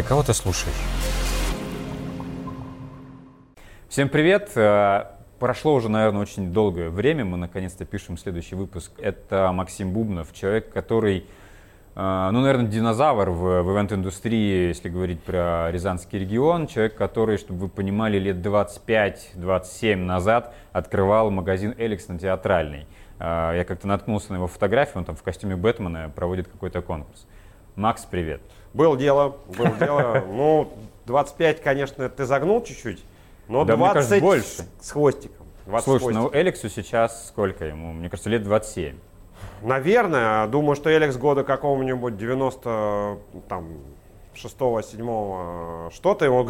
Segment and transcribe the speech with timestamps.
[0.00, 0.74] Да кого ты слушаешь?
[3.90, 4.50] Всем привет!
[4.56, 5.08] Э,
[5.38, 7.26] прошло уже, наверное, очень долгое время.
[7.26, 8.92] Мы наконец-то пишем следующий выпуск.
[8.96, 11.26] Это Максим Бубнов, человек, который,
[11.96, 16.66] э, ну, наверное, динозавр в, в ивент-индустрии, если говорить про Рязанский регион.
[16.66, 22.86] Человек, который, чтобы вы понимали, лет 25-27 назад открывал магазин Эликс на театральной.
[23.18, 27.26] Э, я как-то наткнулся на его фотографию, он там в костюме Бэтмена проводит какой-то конкурс.
[27.76, 28.40] Макс, привет.
[28.74, 30.24] Было дело, было дело.
[30.28, 30.72] Ну,
[31.06, 33.02] 25, конечно, ты загнул чуть-чуть,
[33.48, 34.68] но Да, мне 20 кажется, больше.
[34.80, 35.46] с хвостиком.
[35.66, 36.30] 20 с Слушай, ну.
[36.32, 37.92] Эликсу сейчас сколько ему?
[37.92, 38.96] Мне кажется, лет 27.
[39.62, 43.68] Наверное, думаю, что Эликс года какого-нибудь 90, там,
[44.34, 46.44] 6 7 что-то, ему,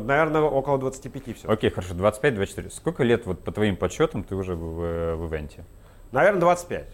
[0.00, 1.48] наверное, около 25 все.
[1.48, 2.70] Окей, хорошо, 25-24.
[2.70, 5.64] Сколько лет, вот по твоим подсчетам, ты уже в, в, в ивенте?
[6.12, 6.86] Наверное, 25.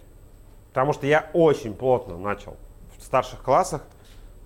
[0.69, 2.57] Потому что я очень плотно начал
[2.97, 3.83] в старших классах.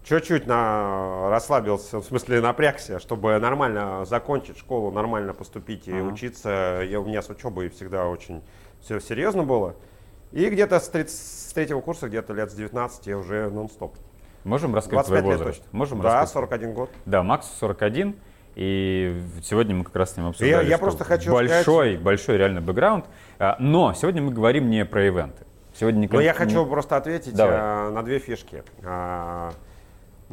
[0.05, 1.31] Чуть-чуть на...
[1.31, 6.03] расслабился, в смысле напрягся, чтобы нормально закончить школу, нормально поступить и Ага.
[6.13, 6.83] учиться.
[6.87, 8.43] Я, у меня с учебой всегда очень
[8.83, 9.77] все серьезно было.
[10.31, 13.97] И где-то с, трид- с третьего курса, где-то лет с 19 я уже нон-стоп.
[14.45, 15.63] Можем раскрыть 25 твой лет возраст?
[15.63, 15.79] точно.
[15.79, 16.33] Можем да, раскрыть?
[16.33, 16.91] 41 год.
[17.07, 18.15] Да, Максу 41,
[18.57, 22.61] и сегодня мы как раз с ним обсуждали, я что просто хочу большой, большой реально
[22.61, 23.07] бэкграунд.
[23.39, 25.47] А, Но сегодня мы говорим не про ивенты.
[25.75, 27.57] Сегодня не Но я хочу просто ответить Давай.
[27.57, 28.63] э, на две фишки.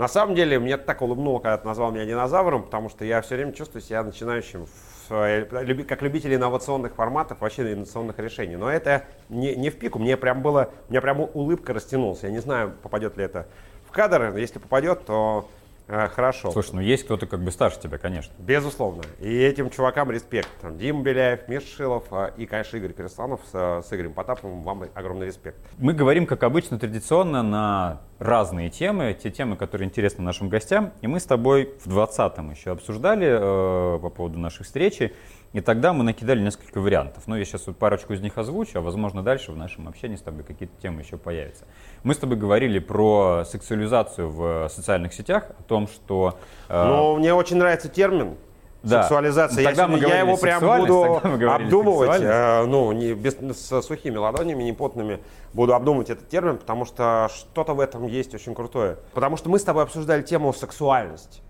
[0.01, 3.35] На самом деле, мне так улыбнуло, когда ты назвал меня динозавром, потому что я все
[3.35, 5.45] время чувствую себя начинающим в, э,
[5.87, 8.55] как любитель инновационных форматов, вообще инновационных решений.
[8.55, 12.23] Но это не, не в пику, мне прям было, у меня прям улыбка растянулась.
[12.23, 13.45] Я не знаю, попадет ли это
[13.87, 15.47] в кадр, если попадет, то
[15.87, 16.49] э, хорошо.
[16.49, 18.33] Слушай, ну есть кто-то как бы старше тебя, конечно.
[18.39, 19.03] Безусловно.
[19.19, 20.49] И этим чувакам респект.
[20.61, 24.63] Там, Дима Беляев, Миша Шилов а, и, конечно, Игорь Перестанов с, с Игорем Потаповым.
[24.63, 25.59] Вам огромный респект.
[25.77, 30.93] Мы говорим, как обычно, традиционно на разные темы, те темы, которые интересны нашим гостям.
[31.01, 35.11] И мы с тобой в 20-м еще обсуждали э, по поводу нашей встречи.
[35.53, 37.23] И тогда мы накидали несколько вариантов.
[37.25, 40.21] Ну, я сейчас вот парочку из них озвучу, а возможно дальше в нашем общении с
[40.21, 41.65] тобой какие-то темы еще появятся.
[42.03, 46.37] Мы с тобой говорили про сексуализацию в социальных сетях, о том, что...
[46.69, 48.37] э, Но мне очень нравится термин
[48.83, 49.03] Да.
[49.03, 49.61] сексуализация.
[49.61, 52.65] Я, Тогда мы сегодня- я его прям сексуальность, буду мы обдумывать, сексуальность.
[52.65, 55.19] э, ну, не без, с сухими ладонями, не потными.
[55.53, 58.97] Буду обдумывать этот термин, потому что что-то в этом есть очень крутое.
[59.13, 61.41] Потому что мы с тобой обсуждали тему сексуальности.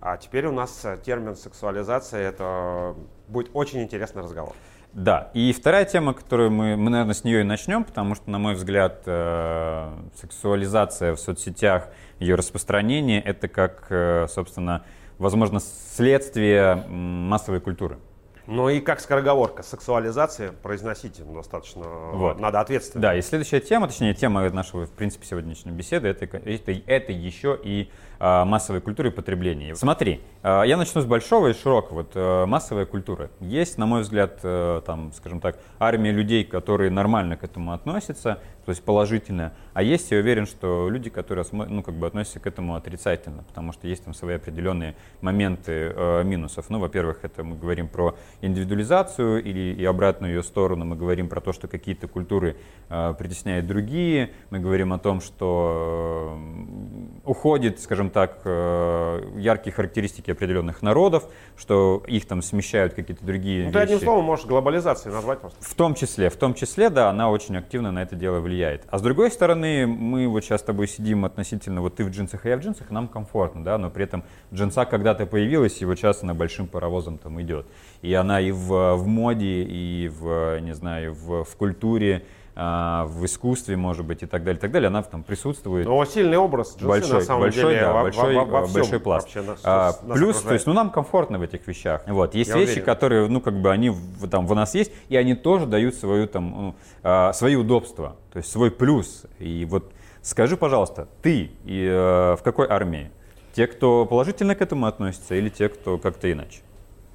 [0.00, 2.28] А теперь у нас э, термин сексуализация.
[2.28, 2.94] Это
[3.28, 4.54] будет очень интересный разговор.
[4.92, 8.38] Да, и вторая тема, которую мы, мы, наверное, с нее и начнем, потому что, на
[8.38, 14.84] мой взгляд, э, сексуализация в соцсетях, ее распространение, это как, э, собственно,
[15.18, 17.98] возможно, следствие массовой культуры.
[18.46, 21.82] Ну и как скороговорка, сексуализация произносите достаточно,
[22.12, 22.38] Вот.
[22.38, 23.02] надо ответственно.
[23.02, 27.58] Да, и следующая тема, точнее, тема нашего, в принципе, сегодняшней беседы, это, это, это еще
[27.60, 29.74] и массовой культуры потребления.
[29.74, 31.96] Смотри, а, я начну с большого и широкого.
[31.96, 33.30] Вот, а, массовая культура.
[33.40, 38.38] Есть, на мой взгляд, э, там, скажем так, армия людей, которые нормально к этому относятся,
[38.66, 42.48] то есть положительно, а есть, я уверен, что люди, которые ну, как бы относятся к
[42.48, 46.68] этому отрицательно, потому что есть там свои определенные моменты э, минусов.
[46.68, 51.40] Ну, во-первых, это мы говорим про индивидуализацию или и обратную ее сторону, мы говорим про
[51.40, 52.56] то, что какие-то культуры
[52.88, 60.30] э, притесняют другие, мы говорим о том, что э, уходит, скажем так, э, яркие характеристики
[60.30, 61.24] определенных народов,
[61.56, 64.04] что их там смещают какие-то другие Ну, ты одним вещи.
[64.04, 65.58] словом можешь глобализацией назвать просто.
[65.64, 68.84] В том числе, в том числе, да, она очень активно на это дело влияет.
[68.88, 72.44] А с другой стороны, мы вот сейчас с тобой сидим относительно, вот ты в джинсах,
[72.44, 75.96] а я в джинсах, нам комфортно, да, но при этом джинса когда-то появилась, и вот
[75.98, 77.66] сейчас она большим паровозом там идет.
[78.02, 82.22] И она и в, в моде, и в, не знаю, в, в культуре,
[82.56, 85.86] в искусстве, может быть, и так далее, и так далее, она там присутствует.
[85.86, 88.74] Но сильный образ джинсы большой, на самом большой, деле да, во- большой, во- во всем
[88.80, 89.26] большой пласт.
[89.26, 90.44] вообще нас- А, нас плюс, окружает.
[90.48, 92.02] то есть, ну нам комфортно в этих вещах.
[92.06, 92.84] Вот есть Я вещи, уверен.
[92.86, 93.92] которые, ну как бы они
[94.30, 98.38] там в нас есть, и они тоже дают свою там ну, а, свои удобства, то
[98.38, 99.26] есть свой плюс.
[99.38, 99.92] И вот
[100.22, 103.10] скажи, пожалуйста, ты и, э, в какой армии?
[103.52, 106.60] Те, кто положительно к этому относится, или те, кто как-то иначе?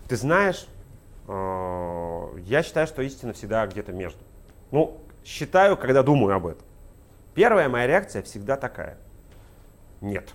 [0.08, 0.68] Ты знаешь,
[1.28, 4.20] э, я считаю, что истина всегда где-то между.
[4.72, 6.66] Ну, считаю, когда думаю об этом.
[7.34, 8.98] Первая моя реакция всегда такая.
[10.02, 10.34] Нет.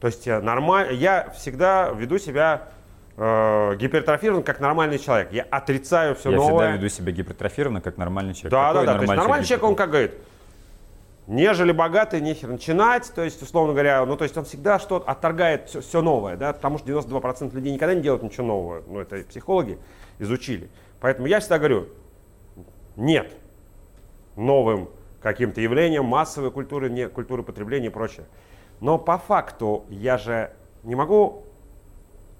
[0.00, 0.94] То есть я, нормаль...
[0.94, 2.68] я всегда веду себя
[3.16, 5.32] э, гипертрофирован как нормальный человек.
[5.32, 6.52] Я отрицаю все Я новое.
[6.52, 8.52] всегда веду себя гипертрофированно, как нормальный человек.
[8.52, 8.98] Да, Какой да, да.
[8.98, 10.14] То есть нормальный человек, он как говорит,
[11.26, 13.12] нежели богатый, нехер начинать.
[13.14, 16.78] То есть, условно говоря, ну, то есть он всегда что-то отторгает все, новое, да, потому
[16.78, 18.82] что 92% людей никогда не делают ничего нового.
[18.86, 19.78] Ну, это психологи
[20.18, 20.70] изучили.
[21.00, 21.88] Поэтому я всегда говорю,
[22.96, 23.32] нет
[24.36, 24.88] новым
[25.20, 28.26] каким-то явлением массовой культуры, не, культуры потребления и прочее.
[28.80, 30.52] Но по факту я же
[30.82, 31.44] не могу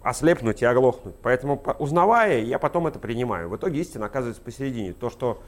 [0.02, 1.14] ослепнуть и оглохнуть.
[1.22, 3.48] Поэтому, узнавая, я потом это принимаю.
[3.48, 4.92] В итоге истина оказывается посередине.
[4.92, 5.42] То, что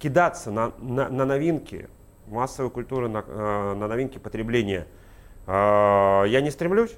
[0.00, 1.88] кидаться на, на, на новинки,
[2.26, 4.88] массовой культуры, на, э, на новинки потребления,
[5.46, 6.96] э, я не стремлюсь.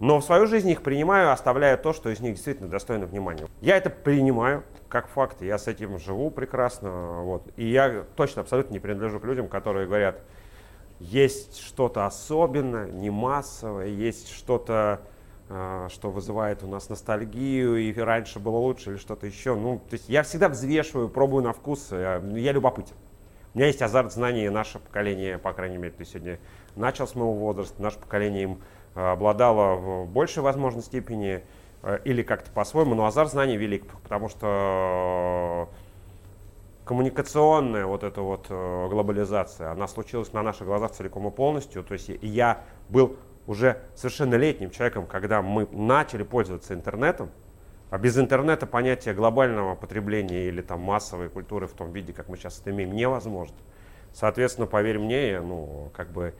[0.00, 3.46] Но в свою жизнь их принимаю, оставляя то, что из них действительно достойно внимания.
[3.60, 7.22] Я это принимаю как факт, я с этим живу прекрасно.
[7.22, 7.48] Вот.
[7.56, 10.22] И я точно абсолютно не принадлежу к людям, которые говорят,
[11.00, 15.00] есть что-то особенное, не массовое, есть что-то,
[15.48, 19.56] э, что вызывает у нас ностальгию, и раньше было лучше, или что-то еще.
[19.56, 22.94] Ну, то есть я всегда взвешиваю, пробую на вкус, я, я любопытен.
[23.54, 26.38] У меня есть азарт знаний, наше поколение, по крайней мере, ты сегодня
[26.76, 31.44] начал с моего возраста, наше поколение им Э, обладала в большей возможной степени
[31.82, 35.68] э, или как-то по-своему, но азарт знаний велик, потому что
[36.84, 41.84] коммуникационная вот эта вот э, глобализация, она случилась на наших глазах целиком и полностью.
[41.84, 43.16] То есть я был
[43.46, 47.30] уже совершеннолетним человеком, когда мы начали пользоваться интернетом,
[47.90, 52.36] а без интернета понятие глобального потребления или там массовой культуры в том виде, как мы
[52.36, 53.56] сейчас это имеем, невозможно.
[54.12, 56.34] Соответственно, поверь мне, ну, как бы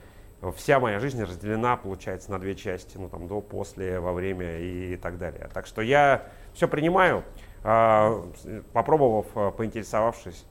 [0.55, 4.95] вся моя жизнь разделена, получается, на две части, ну там до, после, во время и
[4.95, 5.49] так далее.
[5.53, 7.23] Так что я все принимаю,
[7.63, 8.25] а,
[8.73, 10.45] попробовав, а, поинтересовавшись.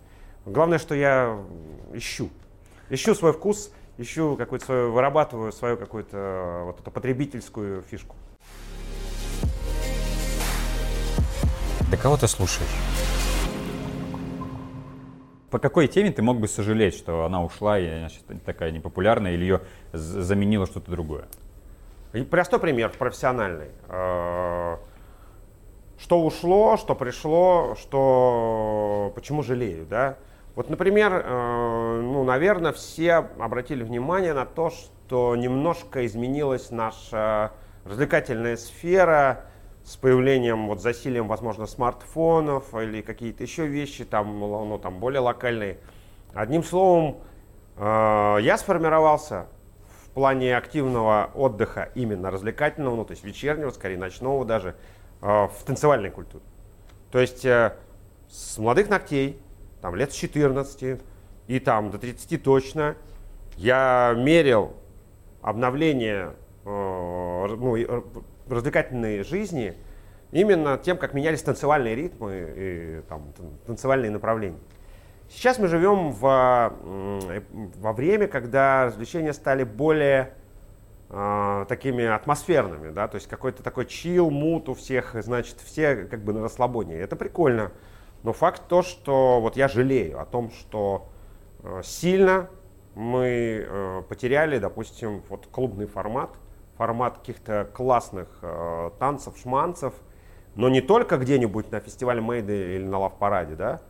[0.44, 1.38] Главное, что я
[1.92, 2.28] ищу.
[2.90, 8.16] Ищу свой вкус, ищу какую-то свою, вырабатываю свою какую-то вот эту потребительскую фишку.
[11.90, 13.17] Да кого ты слушаешь?
[15.50, 19.32] По какой теме ты мог бы сожалеть, что она ушла и она сейчас такая непопулярная,
[19.32, 19.60] или ее
[19.92, 21.24] заменило что-то другое?
[22.12, 23.68] И простой пример, профессиональный.
[23.88, 24.76] Э,
[25.98, 30.16] что ушло, что пришло, что почему жалею, да?
[30.54, 37.52] Вот, например, э, ну, наверное, все обратили внимание на то, что немножко изменилась наша
[37.84, 39.46] развлекательная сфера,
[39.88, 45.78] с появлением, вот засилием, возможно, смартфонов или какие-то еще вещи, там, ну, там более локальные.
[46.34, 47.16] Одним словом,
[47.78, 49.46] э, я сформировался
[50.02, 54.76] в плане активного отдыха, именно развлекательного, ну, то есть вечернего, скорее ночного даже,
[55.22, 56.44] э, в танцевальной культуре.
[57.10, 57.74] То есть э,
[58.28, 59.40] с молодых ногтей,
[59.80, 61.00] там, лет с 14
[61.46, 62.94] и там до 30 точно,
[63.56, 64.74] я мерил
[65.40, 66.34] обновление
[66.66, 67.76] ну,
[68.50, 69.76] развлекательной жизни
[70.30, 73.32] именно тем, как менялись танцевальные ритмы и там,
[73.66, 74.58] танцевальные направления.
[75.30, 76.72] Сейчас мы живем в,
[77.76, 80.32] во время, когда развлечения стали более
[81.10, 86.24] э, такими атмосферными, да, то есть какой-то такой чил, мут у всех, значит, все как
[86.24, 86.96] бы на расслабоне.
[86.96, 87.72] Это прикольно.
[88.22, 91.10] Но факт то, что вот я жалею о том, что
[91.62, 92.48] э, сильно
[92.94, 96.30] мы э, потеряли, допустим, вот клубный формат–
[96.78, 99.92] формат каких-то классных э, танцев, шманцев,
[100.54, 103.80] но не только где-нибудь на фестивале Мейды или на лав-параде, да,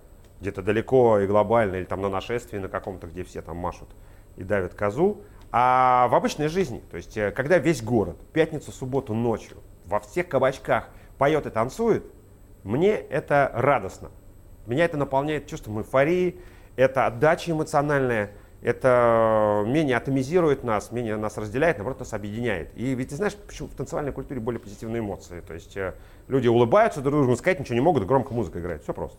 [0.40, 3.88] где-то далеко и глобально, или там на нашествии на каком-то, где все там машут
[4.36, 6.82] и давят козу, а в обычной жизни.
[6.90, 10.88] То есть, э, когда весь город пятницу, субботу ночью во всех кабачках
[11.18, 12.04] поет и танцует,
[12.64, 14.10] мне это радостно.
[14.66, 16.40] Меня это наполняет чувством эйфории,
[16.76, 22.70] это отдача эмоциональная– это менее атомизирует нас, менее нас разделяет, наоборот, нас объединяет.
[22.76, 25.40] И ведь ты знаешь, почему в танцевальной культуре более позитивные эмоции.
[25.40, 25.94] То есть э,
[26.26, 28.82] люди улыбаются друг другу, сказать ничего не могут, громко музыка играет.
[28.82, 29.18] Все просто.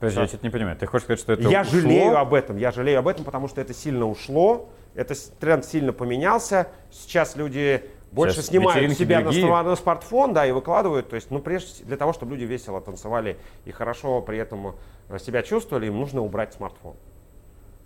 [0.00, 0.76] Подожди, я что-то не понимаю.
[0.76, 1.80] Ты хочешь сказать, что это Я ушло?
[1.80, 2.56] жалею об этом.
[2.56, 4.68] Я жалею об этом, потому что это сильно ушло.
[4.94, 6.68] Это тренд сильно поменялся.
[6.90, 11.08] Сейчас люди больше Сейчас снимают себя на, на смартфон, да, и выкладывают.
[11.08, 14.76] То есть, ну, прежде для того, чтобы люди весело танцевали и хорошо при этом
[15.08, 16.94] э, себя чувствовали, им нужно убрать смартфон.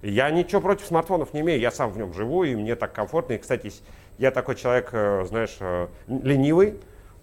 [0.02, 3.32] Я ничего против смартфонов не имею, я сам в нем живу, и мне так комфортно.
[3.34, 3.72] И, кстати,
[4.18, 6.78] я такой человек, э, знаешь, э, ленивый,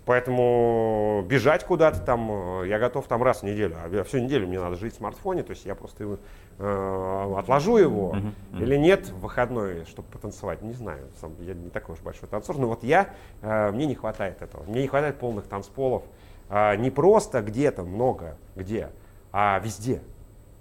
[0.05, 4.59] поэтому бежать куда-то там, э, я готов там раз в неделю, а всю неделю мне
[4.59, 6.19] надо жить в смартфоне, то есть я просто
[6.57, 8.15] э, отложу его
[8.59, 12.57] или нет в выходной, чтобы потанцевать, не знаю, сам, я не такой уж большой танцор,
[12.57, 13.09] но вот я,
[13.41, 16.03] э, мне не хватает этого, мне не хватает полных танцполов,
[16.49, 18.89] э, не просто где-то много, где,
[19.31, 20.01] а везде.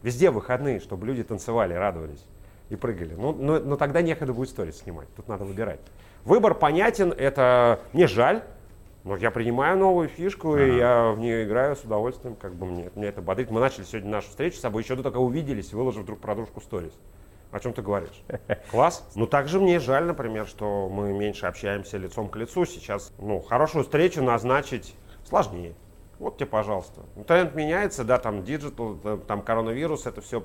[0.05, 2.23] Везде выходные, чтобы люди танцевали, радовались
[2.69, 3.15] и прыгали.
[3.15, 5.81] Ну, но, но тогда некогда будет stories снимать, тут надо выбирать.
[6.27, 8.43] Выбор понятен, это мне жаль,
[9.05, 10.63] но я принимаю новую фишку, ага.
[10.63, 13.51] и я в нее играю с удовольствием, как бы мне, мне это бодрит.
[13.51, 16.35] Мы начали сегодня нашу встречу с тобой, еще до того, как увиделись, выложив друг про
[16.35, 16.93] дружку stories.
[17.51, 18.23] О чем ты говоришь?
[18.71, 19.09] Класс.
[19.15, 22.67] Ну, также мне жаль, например, что мы меньше общаемся лицом к лицу.
[22.67, 24.95] Сейчас, ну, хорошую встречу назначить
[25.27, 25.75] сложнее.
[26.25, 27.03] Вот тебе, пожалуйста.
[27.27, 28.97] Тренд меняется, да, там digital,
[29.29, 30.43] там коронавирус, это все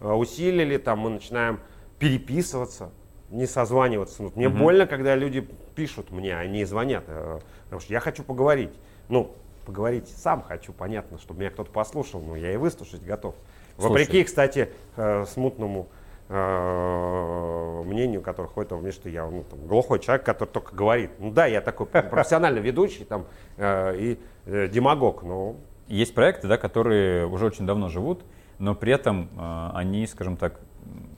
[0.00, 1.60] э, усилили, там мы начинаем
[2.00, 2.90] переписываться.
[3.30, 4.22] не созваниваться.
[4.24, 4.58] Ну, мне Мгм.
[4.58, 5.40] больно, когда люди
[5.74, 7.04] пишут мне, а не звонят.
[7.06, 8.70] э, Потому что я хочу поговорить.
[9.08, 9.34] Ну,
[9.66, 13.34] поговорить сам хочу, понятно, чтобы меня кто-то послушал, но я и выслушать готов.
[13.76, 14.24] Вопреки, Слушай.
[14.24, 20.24] кстати, э, смутному э, мнению, которое ходит во мне, что я ну, там, глухой человек,
[20.24, 21.10] который только говорит.
[21.18, 23.26] Ну да, я такой профессиональный ведущий там,
[23.56, 28.24] э, и э, демагог, но Есть проекты, да, которые уже очень давно живут,
[28.58, 30.60] но при этом э, они, скажем так,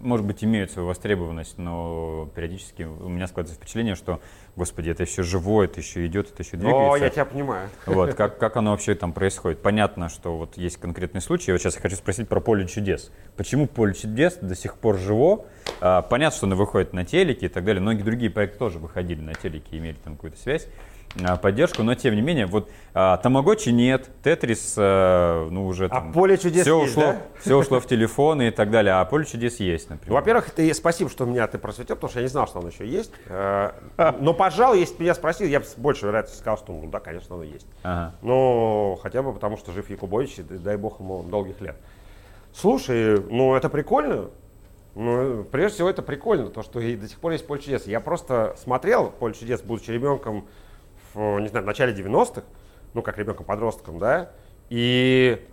[0.07, 4.21] может быть, имеют свою востребованность, но периодически у меня складывается впечатление, что,
[4.55, 7.05] господи, это еще живое, это еще идет, это еще О, двигается.
[7.05, 7.69] я тебя понимаю.
[7.87, 9.61] Вот, как, как оно вообще там происходит?
[9.61, 11.53] Понятно, что вот есть конкретный случай.
[11.53, 13.11] Вот сейчас я хочу спросить про поле чудес.
[13.37, 15.45] Почему поле чудес до сих пор живо?
[15.81, 17.83] А, понятно, что оно выходит на телеке и так далее.
[17.83, 20.69] Многие другие проекты тоже выходили на телеке, имели там какую-то связь,
[21.41, 26.13] поддержку, но тем не менее, вот а, Тамагочи нет, Тетрис, а, ну уже А там...
[26.13, 27.23] поле чудес все есть, ушло, да?
[27.41, 30.15] все ушло в телефоны и так далее, а поле чудес есть, например.
[30.15, 32.87] Во-первых, ты, спасибо, что меня ты просветил, потому что я не знал, что оно еще
[32.87, 33.13] есть.
[33.27, 33.73] Э,
[34.21, 37.01] Но, пожалуй, если бы меня спросил, я бы с большей вероятностью сказал, что ну да,
[37.01, 37.67] конечно, оно есть.
[37.83, 38.15] Ага.
[38.23, 41.77] Ну, хотя бы потому, что жив Якубович, и дай бог ему долгих лет.
[42.53, 44.31] Слушай, ну это прикольно.
[44.95, 47.87] Ну, прежде всего, это прикольно, то, что и до сих пор есть поле чудес.
[47.87, 50.47] Я просто смотрел поле чудес, будучи ребенком
[51.17, 52.43] не знаю, в начале 90-х,
[52.95, 54.31] ну, как ребенком-подростком, да,
[54.69, 55.47] и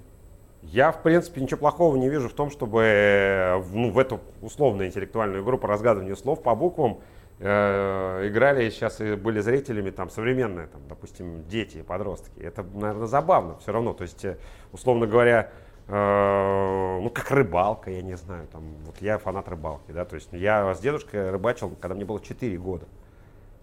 [0.64, 4.88] я, в принципе, ничего плохого не вижу в том, чтобы э, ну, в эту условную
[4.88, 7.02] интеллектуальную игру по разгадыванию слов по буквам
[7.40, 12.40] э, играли сейчас и были зрителями там современные, там, допустим, дети и подростки.
[12.40, 13.94] Это, наверное, забавно все равно.
[13.94, 14.38] То есть, э,
[14.72, 15.52] условно говоря,
[15.88, 20.30] э, ну, как рыбалка, я не знаю, там, вот я фанат рыбалки, да, то есть
[20.32, 22.86] я с дедушкой рыбачил, когда мне было 4 года.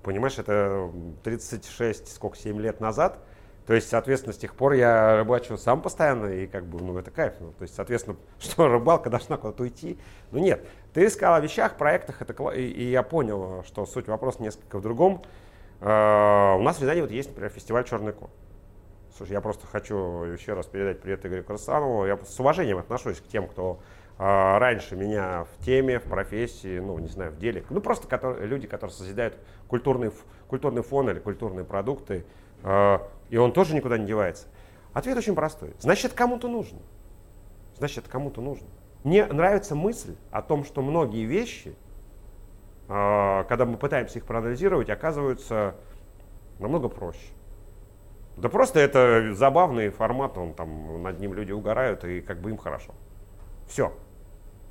[0.02, 0.90] Понимаешь, это
[1.22, 3.18] 36, сколько, 7 лет назад.
[3.66, 7.10] То есть, соответственно, с тех пор я рыбачу сам постоянно, и как бы, ну, это
[7.10, 7.34] кайф.
[7.40, 9.98] Ну, то есть, соответственно, что рыбалка должна куда-то уйти?
[10.32, 10.66] Ну, нет.
[10.92, 14.82] Ты сказал о вещах, проектах, это, и, и я понял, что суть вопроса несколько в
[14.82, 15.22] другом.
[15.80, 18.30] Э, у нас в Рязани вот есть, например, фестиваль «Черный кот».
[19.16, 22.06] Слушай, я просто хочу еще раз передать привет Игорю Красанову.
[22.06, 23.78] Я с уважением отношусь к тем, кто
[24.20, 27.64] э, раньше меня в теме, в профессии, ну, не знаю, в деле.
[27.70, 30.12] Ну, просто которые, люди, которые созидают культурный,
[30.46, 32.24] культурный фон или культурные продукты.
[32.62, 32.98] э,
[33.30, 34.48] и он тоже никуда не девается.
[34.92, 35.74] Ответ очень простой.
[35.78, 36.80] Значит, кому-то нужно.
[37.78, 38.66] Значит, кому-то нужно.
[39.04, 41.74] Мне нравится мысль о том, что многие вещи,
[42.88, 45.76] э, когда мы пытаемся их проанализировать, оказываются
[46.58, 47.32] намного проще.
[48.36, 52.58] Да просто это забавный формат, он там над ним люди угорают, и как бы им
[52.58, 52.92] хорошо.
[53.66, 53.92] Все.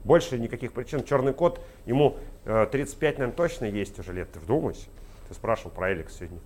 [0.04, 1.04] Больше никаких причин.
[1.04, 4.32] Черный кот, ему э, 35, наверное, точно есть уже лет.
[4.32, 4.88] Ты вдумайся.
[5.28, 6.40] Ты спрашивал про Эликс сегодня.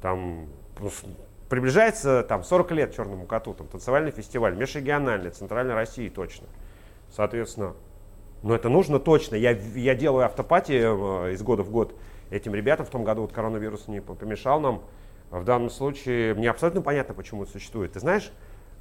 [0.00, 0.46] Там
[0.78, 0.90] ну,
[1.48, 3.54] приближается там 40 лет черному коту.
[3.54, 6.46] Там танцевальный фестиваль, межрегиональный, Центральной России точно.
[7.10, 7.74] Соответственно,
[8.42, 9.34] но это нужно точно.
[9.34, 11.94] Я, я делаю автопатии э, из года в год
[12.30, 12.86] этим ребятам.
[12.86, 14.82] В том году вот коронавирус не помешал нам.
[15.30, 17.92] В данном случае мне абсолютно понятно, почему это существует.
[17.92, 18.32] Ты знаешь,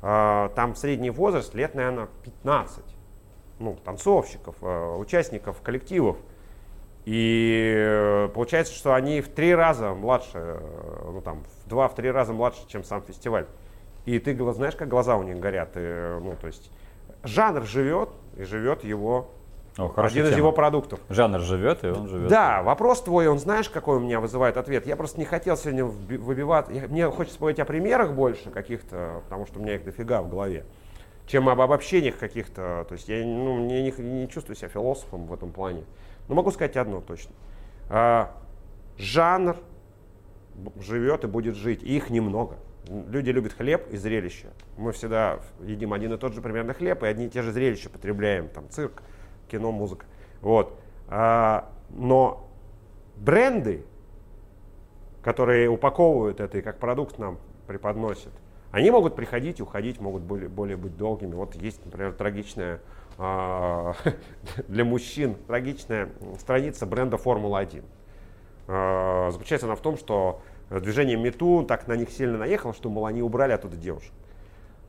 [0.01, 2.83] э, там средний возраст лет, наверное, 15.
[3.59, 6.17] Ну, танцовщиков, э, участников коллективов.
[7.05, 11.95] И э, получается, что они в три раза младше, э, ну там, в два, в
[11.95, 13.45] три раза младше, чем сам фестиваль.
[14.05, 15.71] И ты знаешь, как глаза у них горят.
[15.75, 16.71] И, ну, то есть
[17.23, 19.29] жанр живет, и живет его,
[19.77, 20.37] О, один из тема.
[20.37, 20.99] его продуктов.
[21.09, 22.29] Жанр живет, и он живет.
[22.29, 24.87] Да, вопрос твой, он знаешь, какой у меня вызывает ответ?
[24.87, 26.69] Я просто не хотел сегодня выбивать.
[26.89, 30.65] мне хочется поговорить о примерах больше каких-то, потому что у меня их дофига в голове,
[31.29, 32.85] чем об обобщениях каких-то.
[32.89, 35.83] То есть я ну, мне не, не чувствую себя философом в этом плане.
[36.27, 37.31] Но могу сказать одно точно.
[37.87, 38.35] А,
[38.97, 39.55] жанр
[40.81, 42.57] живет и будет жить, и их немного.
[42.87, 44.47] Люди любят хлеб и зрелище.
[44.75, 47.91] Мы всегда едим один и тот же примерно хлеб, и одни и те же зрелища
[47.91, 48.49] потребляем.
[48.49, 49.03] Там цирк,
[49.51, 50.07] кино, музыка.
[50.41, 50.79] Вот.
[51.09, 52.49] А, но
[53.17, 53.85] бренды,
[55.21, 58.33] которые упаковывают это и как продукт нам преподносят,
[58.71, 61.33] они могут приходить и уходить, могут более, более быть долгими.
[61.33, 62.81] Вот есть, например, трагичная
[63.17, 63.93] а,
[64.67, 66.09] для мужчин трагичная
[66.39, 67.83] страница бренда Формула-1.
[68.67, 73.05] А, Заключается она в том, что движение Мету так на них сильно наехало, что, мол,
[73.07, 74.11] они убрали оттуда девушек.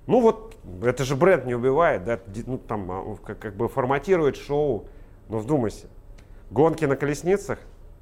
[0.07, 4.37] Ну вот, это же бренд не убивает, да, ну там а, как, как бы форматирует
[4.37, 4.87] шоу.
[5.29, 5.87] Но вдумайся,
[6.51, 7.59] гонки на колесницах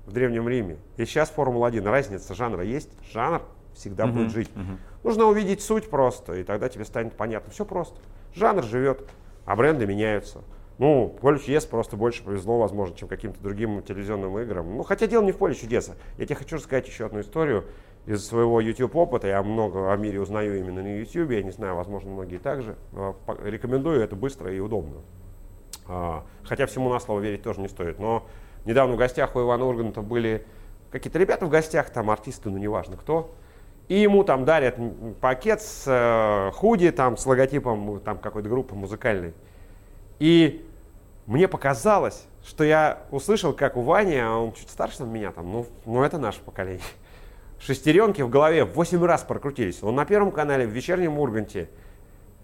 [0.07, 3.43] в Древнем Риме и сейчас Формула-1, разница жанра есть, жанр
[3.75, 4.51] всегда Мгм, будет жить.
[4.57, 4.79] мгм.
[5.05, 7.53] Нужно увидеть суть просто, и тогда тебе станет понятно.
[7.53, 8.01] Все просто.
[8.35, 9.09] Жанр живет,
[9.45, 10.43] а бренды меняются.
[10.79, 14.77] Ну, поле чудес просто больше повезло, возможно, чем каким-то другим телевизионным играм.
[14.77, 15.95] Ну, хотя дело не в поле чудеса.
[16.19, 17.65] Я тебе хочу рассказать еще одну историю
[18.07, 19.27] из своего YouTube опыта.
[19.27, 21.33] Я много о мире узнаю именно на YouTube.
[21.33, 22.77] Я не знаю, возможно, многие также.
[22.93, 23.15] А,
[23.45, 24.99] Рекомендую, это быстро и удобно.
[25.89, 27.99] А, Хотя всему на слово верить тоже не стоит.
[27.99, 28.27] Но
[28.65, 30.47] недавно в гостях у Ивана Урганта были
[30.91, 33.35] какие-то ребята в гостях, там артисты, ну неважно кто,
[33.89, 34.77] и ему там дарят
[35.21, 39.33] пакет с э, худи, там, с логотипом там, какой-то группы музыкальной.
[40.19, 40.67] И
[41.27, 45.67] мне показалось, что я услышал, как у Вани, а он чуть старше меня, там, ну,
[45.87, 46.83] ну это наше поколение,
[47.61, 49.83] шестеренки в голове 8 раз прокрутились.
[49.83, 51.69] Он на Первом канале, в вечернем Урганте,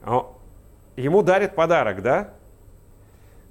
[0.03, 0.27] а,
[0.97, 2.31] ему дарит подарок, да?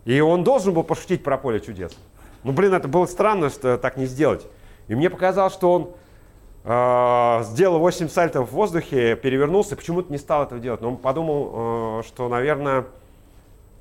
[0.05, 1.97] И он должен был пошутить про поле чудес.
[2.43, 4.45] Ну, блин, это было странно, что так не сделать.
[4.87, 5.93] И мне показалось, что он э,
[6.63, 10.79] сделал 8 сальтов в воздухе, перевернулся, почему-то не стал этого делать.
[10.79, 12.85] Но он подумал, э, что, наверное,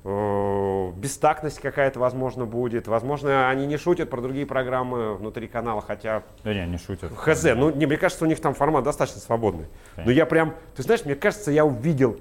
[0.03, 2.87] э, бестактность какая-то, возможно, будет.
[2.87, 6.23] Возможно, они не шутят про другие программы внутри канала, хотя...
[6.43, 7.11] Да не, не шутят.
[7.15, 7.43] Хз.
[7.55, 9.67] Ну, не, мне кажется, у них там формат достаточно свободный.
[9.95, 10.11] Конечно.
[10.11, 10.53] Но я прям...
[10.75, 12.19] Ты знаешь, мне кажется, я увидел,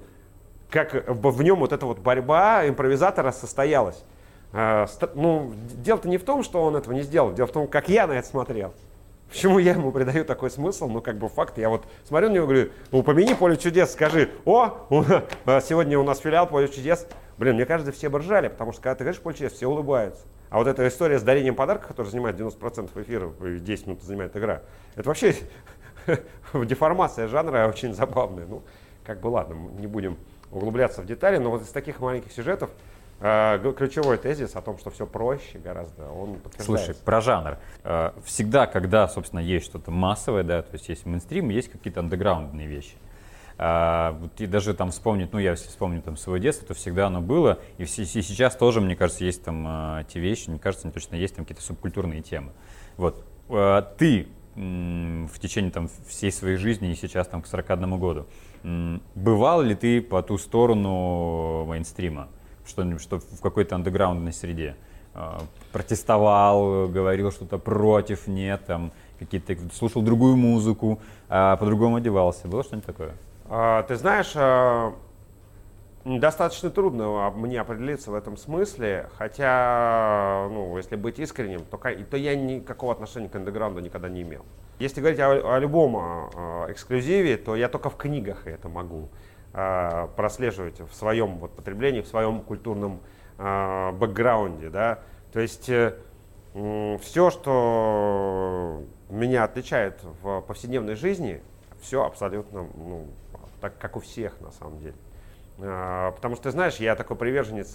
[0.70, 4.04] как в, в нем вот эта вот борьба импровизатора состоялась.
[4.52, 7.32] Э, ну, дело-то не в том, что он этого не сделал.
[7.32, 8.72] Дело в том, как я на это смотрел.
[9.32, 10.88] Почему я ему придаю такой смысл?
[10.88, 11.56] Ну, как бы факт.
[11.56, 14.86] Я вот смотрю на него говорю, ну, упомяни поле чудес, скажи, о,
[15.62, 17.06] сегодня у нас филиал поле чудес.
[17.38, 20.26] Блин, мне кажется, все бы ржали, потому что когда ты говоришь поле чудес, все улыбаются.
[20.50, 24.60] А вот эта история с дарением подарка, которая занимает 90% эфира, 10 минут занимает игра,
[24.96, 25.34] это вообще
[26.52, 28.44] деформация жанра очень забавная.
[28.44, 28.62] Ну,
[29.02, 30.18] как бы ладно, не будем
[30.50, 32.74] углубляться в детали, но вот из таких маленьких сюжетов а,
[33.22, 36.86] ключевой тезис о том, что все проще гораздо, он подтверждается.
[36.86, 37.58] Слушай, про жанр.
[37.84, 42.66] А, всегда, когда, собственно, есть что-то массовое, да, то есть есть мейнстрим, есть какие-то андеграундные
[42.66, 42.96] вещи.
[43.58, 47.06] А, вот и даже там вспомнить, ну я если вспомню там свое детство, то всегда
[47.06, 50.88] оно было, и, и сейчас тоже, мне кажется, есть там а, те вещи, мне кажется,
[50.88, 52.50] не точно есть там какие-то субкультурные темы.
[52.96, 58.26] Вот а, ты в течение там всей своей жизни и сейчас там к 41 году,
[59.14, 62.28] бывал ли ты по ту сторону мейнстрима?
[62.66, 64.76] Что, что в какой-то андеграундной среде.
[65.14, 65.42] А,
[65.72, 72.48] протестовал, говорил что-то против, нет, там, какие-то, слушал другую музыку, а по-другому одевался.
[72.48, 73.12] Было что-нибудь такое?
[73.48, 74.94] А, ты знаешь, а,
[76.04, 82.34] достаточно трудно мне определиться в этом смысле, хотя, ну, если быть искренним, то, то я
[82.34, 84.44] никакого отношения к андеграунду никогда не имел.
[84.78, 89.10] Если говорить о, о любом а, эксклюзиве, то я только в книгах это могу
[89.52, 93.00] э, прослеживать в своем вот, потреблении, в своем культурном
[93.38, 94.70] э, бэкграунде.
[94.70, 95.00] Да?
[95.32, 95.94] То есть э,
[96.54, 101.42] все, что меня отличает в повседневной жизни,
[101.80, 103.06] все абсолютно ну,
[103.60, 104.94] так, как у всех на самом деле.
[105.56, 107.74] Потому что, ты знаешь, я такой приверженец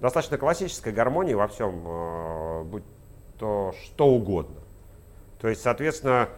[0.00, 2.84] достаточно классической гармонии во всем, будь
[3.38, 4.60] то что угодно.
[5.40, 6.28] То есть, соответственно,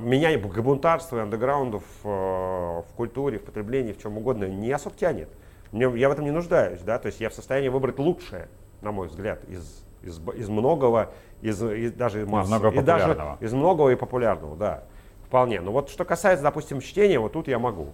[0.00, 4.70] меня к бунтарству и андеграунду в, э, в культуре, в потреблении, в чем угодно не
[4.70, 5.28] особо тянет.
[5.72, 8.48] Мне, я в этом не нуждаюсь, да, то есть я в состоянии выбрать лучшее,
[8.80, 11.12] на мой взгляд, из, из, из многого,
[11.42, 14.84] из, из даже массы, из и даже из многого и популярного, да,
[15.26, 15.60] вполне.
[15.60, 17.90] Но вот что касается, допустим, чтения, вот тут я могу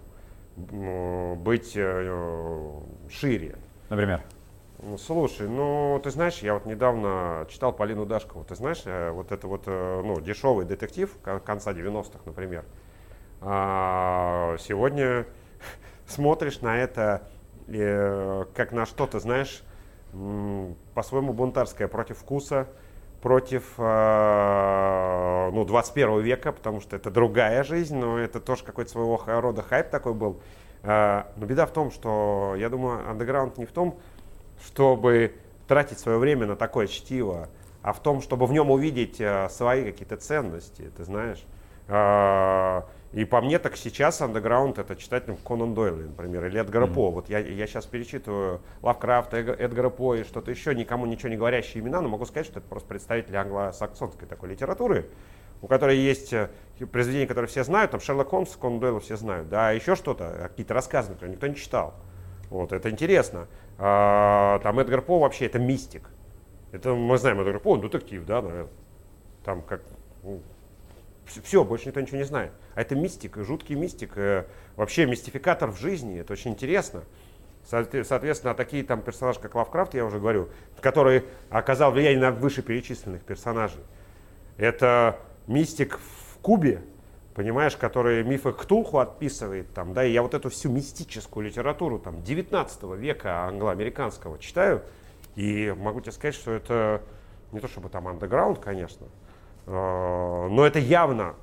[0.56, 2.70] быть э,
[3.10, 3.56] шире.
[3.90, 4.22] Например?
[4.82, 8.44] Ну, слушай, ну, ты знаешь, я вот недавно читал Полину Дашкову.
[8.44, 11.10] Ты знаешь, э, вот это вот, э, ну, дешевый детектив
[11.46, 12.62] конца 90-х, например.
[13.40, 15.24] А сегодня
[16.06, 17.22] смотришь на это
[17.68, 19.62] э, как на что-то, знаешь,
[20.94, 22.68] по-своему бунтарское, против вкуса,
[23.22, 29.62] против ну, 21 века, потому что это другая жизнь, но это тоже какой-то своего рода
[29.62, 30.40] хайп такой был.
[30.82, 33.98] Но беда в том, что, я думаю, андеграунд не в том,
[34.64, 35.34] чтобы
[35.66, 37.48] тратить свое время на такое чтиво,
[37.82, 41.44] а в том, чтобы в нем увидеть э, свои какие-то ценности, ты знаешь.
[41.88, 46.86] А, и по мне так сейчас андеграунд это читать ну, Конан Дойла, например, или Эдгара
[46.86, 46.94] mm-hmm.
[46.94, 47.10] По.
[47.10, 51.82] Вот я, я сейчас перечитываю Лавкрафта, Эдгара По и что-то еще, никому ничего не говорящие
[51.82, 55.08] имена, но могу сказать, что это просто представители англосаксонской такой литературы,
[55.62, 56.50] у которой есть э,
[56.90, 60.48] произведения, которые все знают, там Шерлок Холмс, Конан Дойла все знают, да, а еще что-то,
[60.50, 61.94] какие-то рассказы, например, никто не читал.
[62.50, 63.46] Вот, это интересно.
[63.78, 66.10] А, там Эдгар По вообще это мистик.
[66.72, 68.72] Это мы знаем Эдгар По, он детектив, да, наверное.
[69.44, 69.82] Там как
[70.22, 70.40] ну,
[71.26, 72.52] все, больше никто ничего не знает.
[72.74, 77.02] А это мистик, жуткий мистик, э, вообще мистификатор в жизни, это очень интересно.
[77.64, 83.80] Соответственно, такие там персонажи, как Лавкрафт, я уже говорю, который оказал влияние на вышеперечисленных персонажей.
[84.56, 86.82] Это мистик в Кубе,
[87.36, 92.22] понимаешь, который мифы Ктулху отписывает, там, да, и я вот эту всю мистическую литературу там
[92.22, 94.82] 19 века англоамериканского читаю,
[95.34, 97.02] и могу тебе сказать, что это
[97.52, 99.06] не то чтобы там андеграунд, конечно,
[99.66, 101.34] э, но это явно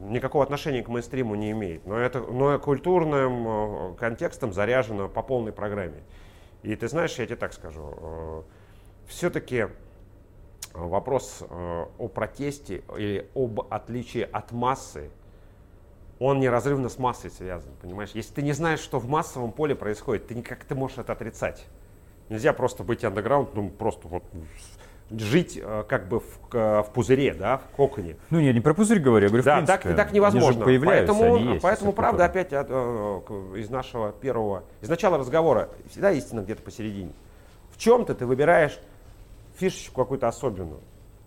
[0.00, 5.52] никакого отношения к мейнстриму не имеет, но это но культурным э, контекстом заряжено по полной
[5.52, 6.02] программе.
[6.64, 8.42] И ты знаешь, я тебе так скажу, э,
[9.06, 9.68] все-таки
[10.74, 15.10] вопрос э, о протесте или об отличии от массы,
[16.18, 18.10] он неразрывно с массой связан, понимаешь?
[18.14, 21.66] Если ты не знаешь, что в массовом поле происходит, ты никак ты можешь это отрицать.
[22.28, 24.22] Нельзя просто быть андеграунд, ну просто вот
[25.10, 28.16] жить э, как бы в, в пузыре, да, в коконе.
[28.30, 29.88] Ну, я не про пузырь говорю, я говорю, да, в принципе.
[29.88, 30.64] так, так невозможно.
[30.64, 33.20] Они поэтому, они есть, поэтому правда, опять от, э,
[33.56, 37.12] из нашего первого, из начала разговора, всегда истина где-то посередине.
[37.70, 38.78] В чем-то ты выбираешь
[39.62, 40.80] фишечку какую-то особенную,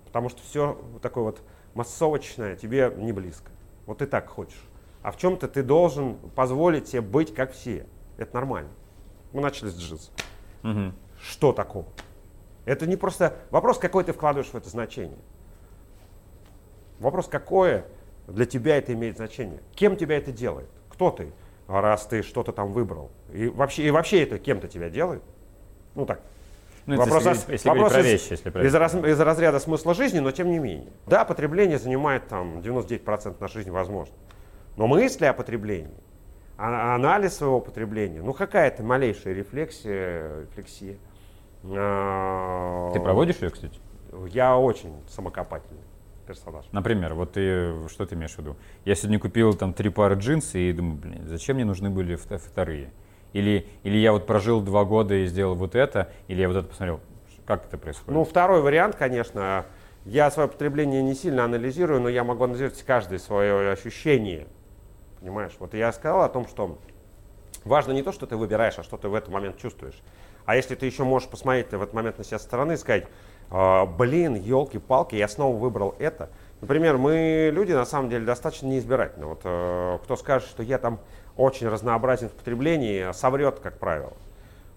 [0.06, 1.42] потому что все такое вот
[1.74, 3.50] массовочное тебе не близко.
[3.86, 4.62] Вот ты так хочешь.
[5.02, 7.86] А в чем-то ты должен позволить себе быть как все.
[8.18, 8.72] Это нормально.
[9.32, 10.12] Мы начали с джинса.
[10.64, 10.92] Угу.
[11.22, 11.86] Что такого?
[12.66, 15.20] Это не просто вопрос, какой ты вкладываешь в это значение.
[17.00, 17.86] Вопрос, какое
[18.28, 19.62] для тебя это имеет значение.
[19.76, 20.70] Кем тебя это делает?
[20.90, 21.32] Кто ты,
[21.68, 23.12] раз ты что-то там выбрал?
[23.32, 25.24] И вообще, и вообще это кем-то тебя делает?
[25.94, 26.22] Ну так,
[26.86, 30.20] ну, вопрос, если, если вопрос про вещи, если про из, раз, из разряда смысла жизни,
[30.20, 30.92] но тем не менее.
[31.08, 34.14] Да, потребление занимает там 99% нашей жизни, возможно.
[34.78, 35.98] Но мысли о потреблении,
[36.58, 40.98] а, анализ своего потребления, ну какая-то малейшая рефлексия, рефлексия.
[41.64, 43.80] А, ты проводишь ее, кстати?
[44.30, 45.82] Я очень самокопательный
[46.28, 46.66] персонаж.
[46.72, 48.56] Например, вот ты, что ты имеешь в виду?
[48.84, 52.92] Я сегодня купил там три пары джинс и думаю, блин, зачем мне нужны были вторые?
[53.36, 56.70] Или, или я вот прожил два года и сделал вот это, или я вот это
[56.70, 57.02] посмотрел.
[57.46, 58.14] Как это происходит?
[58.14, 59.66] Ну, второй вариант, конечно.
[60.06, 64.48] Я свое потребление не сильно анализирую, но я могу анализировать каждое свое ощущение.
[65.20, 65.52] Понимаешь?
[65.60, 66.78] Вот я сказал о том, что
[67.66, 70.02] важно не то, что ты выбираешь, а что ты в этот момент чувствуешь.
[70.46, 73.04] А если ты еще можешь посмотреть в этот момент на себя со стороны и сказать,
[73.50, 76.30] «А, блин, елки-палки, я снова выбрал это.
[76.62, 79.26] Например, мы люди на самом деле достаточно неизбирательны.
[79.26, 81.00] Вот э, кто скажет, что я там
[81.38, 84.14] очень разнообразен в потреблении, соврет, как правило.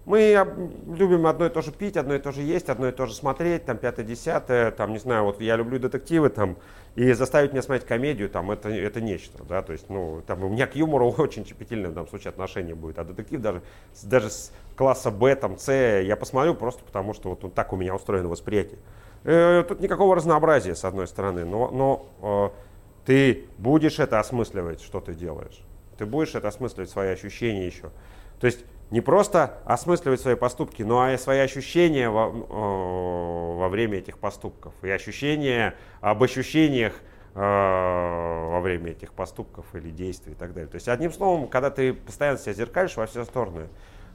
[0.05, 0.43] Мы
[0.87, 3.13] любим одно и то же пить, одно и то же есть, одно и то же
[3.13, 6.57] смотреть, там, пятое, десятое, там, не знаю, вот я люблю детективы, там,
[6.95, 10.49] и заставить меня смотреть комедию, там, это, это нечто, да, то есть, ну, там, у
[10.49, 13.61] меня к юмору очень щепетильное в данном случае отношение будет, а детектив даже,
[14.01, 17.75] даже с класса Б, там, С я посмотрю просто потому, что вот, вот так у
[17.75, 18.79] меня устроено восприятие.
[19.25, 25.01] Э, тут никакого разнообразия, с одной стороны, но, но э, ты будешь это осмысливать, что
[25.01, 25.61] ты делаешь
[25.99, 27.91] ты будешь это осмысливать, свои ощущения еще.
[28.39, 34.17] То есть не просто осмысливать свои поступки, но и свои ощущения во, во время этих
[34.17, 34.73] поступков.
[34.81, 36.93] И ощущения об ощущениях
[37.35, 40.69] э, во время этих поступков или действий и так далее.
[40.69, 43.67] То есть, одним словом, когда ты постоянно себя зеркалишь во все стороны,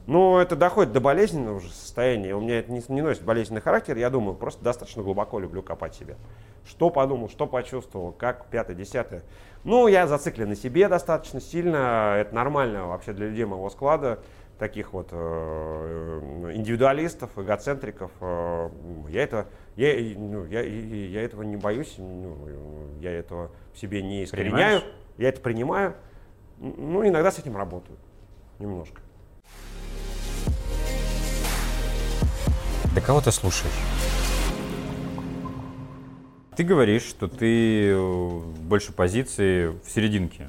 [0.07, 2.35] ну, это доходит до болезненного уже состояния.
[2.35, 3.97] У меня это не, не носит болезненный характер.
[3.97, 6.17] Я думаю, просто достаточно глубоко люблю копать себя.
[6.67, 9.23] Что подумал, что почувствовал, как пятое, десятое.
[9.64, 12.17] Ну, я зациклен на себе достаточно сильно.
[12.19, 14.19] Это нормально вообще для людей моего склада.
[14.59, 16.21] Таких вот э,
[16.55, 18.11] индивидуалистов, эгоцентриков.
[18.21, 18.69] Э,
[19.09, 21.95] я, это, я, ну, я, я этого не боюсь.
[21.97, 22.37] Ну,
[23.01, 24.53] я этого в себе не искореняю.
[24.53, 24.85] Понимаешь?
[25.17, 25.95] Я это принимаю.
[26.59, 27.97] Ну, иногда с этим работаю.
[28.59, 29.01] Немножко.
[32.94, 33.72] Да кого ты слушаешь?
[36.57, 40.48] Ты говоришь, что ты э, больше позиции в серединке.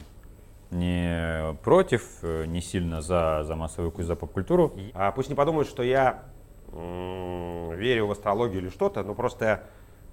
[0.69, 4.73] Не против, э, не сильно за, за массовую культуру, за поп-культуру.
[4.93, 6.23] А пусть не подумают, что я
[6.71, 9.63] верю в астрологию или что-то, но просто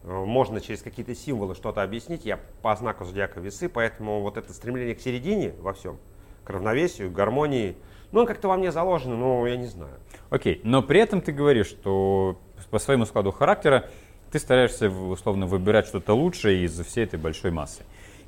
[0.03, 2.25] э, можно через какие-то символы что-то объяснить.
[2.25, 5.99] Я по знаку зодиака весы, поэтому вот это стремление к середине во всем,
[6.45, 7.77] к равновесию, к гармонии,
[8.13, 9.95] ну, как-то во мне заложено, но я не знаю.
[10.31, 12.39] Окей, но при этом ты говоришь, что
[12.71, 13.91] по своему складу характера
[14.31, 17.83] ты стараешься условно выбирать что-то лучшее из всей этой большой массы.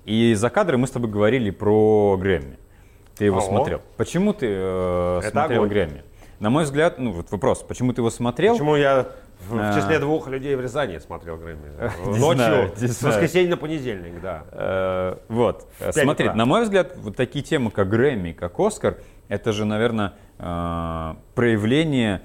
[0.05, 2.59] И за кадром мы с тобой говорили про Грэмми.
[3.16, 3.47] Ты его Ого.
[3.47, 3.81] смотрел.
[3.97, 5.68] Почему ты э, смотрел огонь.
[5.70, 6.05] Грэмми?
[6.40, 8.55] На мой взгляд, ну вот вопрос, почему ты его смотрел?
[8.55, 9.07] Почему я
[9.49, 9.73] в, а...
[9.73, 11.70] в числе двух людей в Рязани смотрел Грэмми?
[12.18, 14.44] Ночью, с воскресенья на понедельник, да.
[14.51, 19.64] Э, вот, смотри, на мой взгляд, вот такие темы, как Грэмми, как Оскар, это же,
[19.64, 22.22] наверное, э, проявление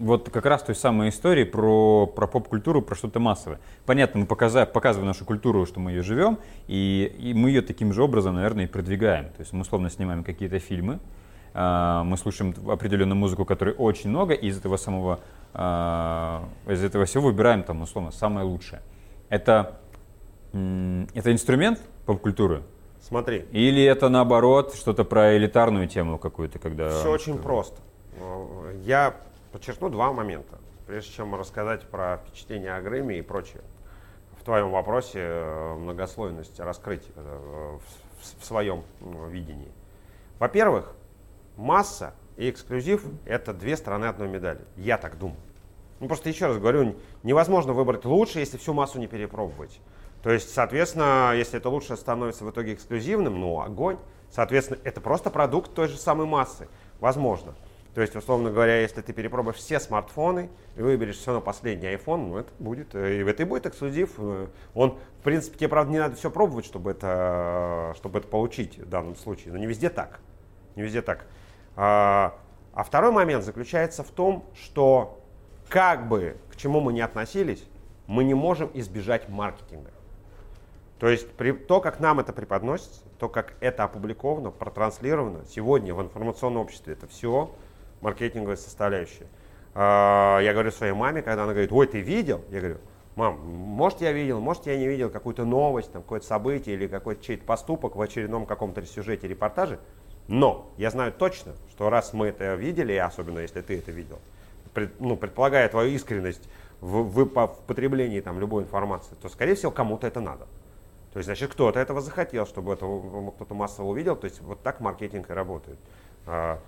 [0.00, 3.60] вот как раз той самой истории про, про поп-культуру, про что-то массовое.
[3.86, 7.92] Понятно, мы показа, показываем нашу культуру, что мы ее живем, и, и мы ее таким
[7.92, 9.26] же образом, наверное, и продвигаем.
[9.26, 10.98] То есть мы условно снимаем какие-то фильмы,
[11.52, 15.20] э, мы слушаем определенную музыку, которой очень много, и из этого самого,
[15.52, 18.80] э, из этого всего выбираем там, условно, самое лучшее.
[19.28, 19.78] Это,
[20.52, 22.62] это инструмент поп-культуры,
[23.00, 23.46] Смотри.
[23.50, 26.90] Или это наоборот что-то про элитарную тему какую-то, когда...
[26.90, 27.80] Все очень просто.
[28.82, 29.16] Я
[29.52, 33.62] подчеркну два момента, прежде чем рассказать про впечатление о Грэмми и прочее.
[34.38, 37.78] В твоем вопросе э, многослойность раскрыть э,
[38.38, 38.84] в своем
[39.28, 39.70] видении.
[40.38, 40.94] Во-первых,
[41.56, 44.60] масса и эксклюзив– это две стороны одной медали.
[44.76, 45.40] Я так думаю.
[46.00, 49.80] Ну, просто еще раз говорю, невозможно выбрать лучше, если всю массу не перепробовать.
[50.22, 53.96] То есть, соответственно, если это лучше становится в итоге эксклюзивным, ну, огонь.
[54.30, 56.68] Соответственно, это просто продукт той же самой массы.
[57.00, 57.54] Возможно.
[57.94, 62.28] То есть, условно говоря, если ты перепробуешь все смартфоны и выберешь все на последний iPhone,
[62.28, 64.12] ну, это будет, э, и это и будет эксклюзив.
[64.18, 68.78] Э, он, в принципе, тебе, правда, не надо все пробовать, чтобы это, чтобы это получить
[68.78, 69.52] в данном случае.
[69.52, 70.20] Но не везде так.
[70.76, 71.26] Не везде так.
[71.74, 72.38] А,
[72.72, 75.20] а второй момент заключается в том, что
[75.68, 77.64] как бы к чему мы ни относились,
[78.06, 79.90] мы не можем избежать маркетинга.
[81.00, 86.02] То есть при, то, как нам это преподносится, то, как это опубликовано, протранслировано сегодня в
[86.02, 87.50] информационном обществе, это все
[88.02, 89.26] маркетинговая составляющая.
[89.74, 92.42] А, я говорю своей маме, когда она говорит, ой, ты видел?
[92.50, 92.76] Я говорю,
[93.16, 97.24] мам, может я видел, может я не видел какую-то новость, там, какое-то событие или какой-то
[97.24, 99.78] чей-то поступок в очередном каком-то сюжете, репортаже,
[100.28, 104.18] но я знаю точно, что раз мы это видели, особенно если ты это видел,
[104.74, 106.46] пред, ну, предполагая твою искренность
[106.82, 110.46] в, в, в потреблении там, любой информации, то, скорее всего, кому-то это надо.
[111.12, 112.86] То есть, значит, кто-то этого захотел, чтобы это
[113.34, 114.16] кто-то массово увидел.
[114.16, 115.78] То есть, вот так маркетинг и работает.
[116.26, 116.60] А,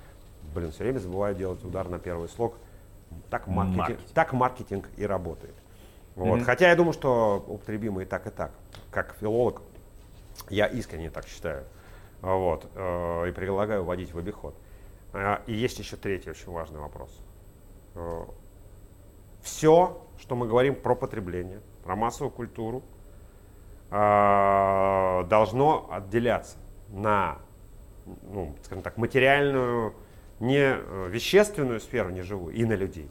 [0.54, 2.56] блин, все время забываю делать удар на первый слог.
[3.30, 4.08] Так маркетинг, маркетинг.
[4.14, 5.54] Так маркетинг и работает.
[6.16, 6.40] Вот.
[6.40, 6.44] Mm-hmm.
[6.44, 8.52] Хотя я думаю, что употребимо и так, и так.
[8.90, 9.62] Как филолог,
[10.50, 11.64] я искренне так считаю.
[12.20, 12.66] Вот.
[12.74, 14.54] Э, и предлагаю вводить в обиход.
[15.12, 17.10] Э, и есть еще третий очень важный вопрос.
[17.94, 18.24] Э,
[19.42, 22.82] все, что мы говорим про потребление, про массовую культуру,
[23.92, 26.56] э, должно отделяться
[26.88, 27.38] на,
[28.06, 29.94] ну, скажем так, материальную,
[30.40, 33.10] не э, вещественную сферу, не живую, и на людей.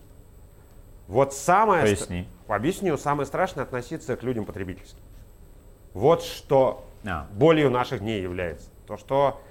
[1.08, 1.84] Вот самое...
[1.84, 2.28] Поясни.
[2.48, 2.98] Объясню.
[2.98, 5.00] Самое страшное относиться к людям потребительски.
[5.94, 7.28] Вот что а.
[7.34, 8.70] болью наших дней является.
[8.88, 9.42] То, что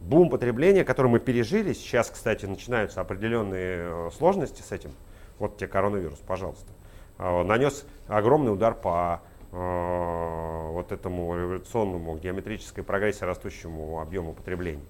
[0.00, 4.92] бум потребления, который мы пережили, сейчас, кстати, начинаются определенные э, сложности с этим,
[5.38, 6.72] вот тебе коронавирус, пожалуйста,
[7.18, 9.20] э, нанес огромный удар по
[9.54, 14.84] вот этому революционному геометрической прогрессии растущему объему потребления.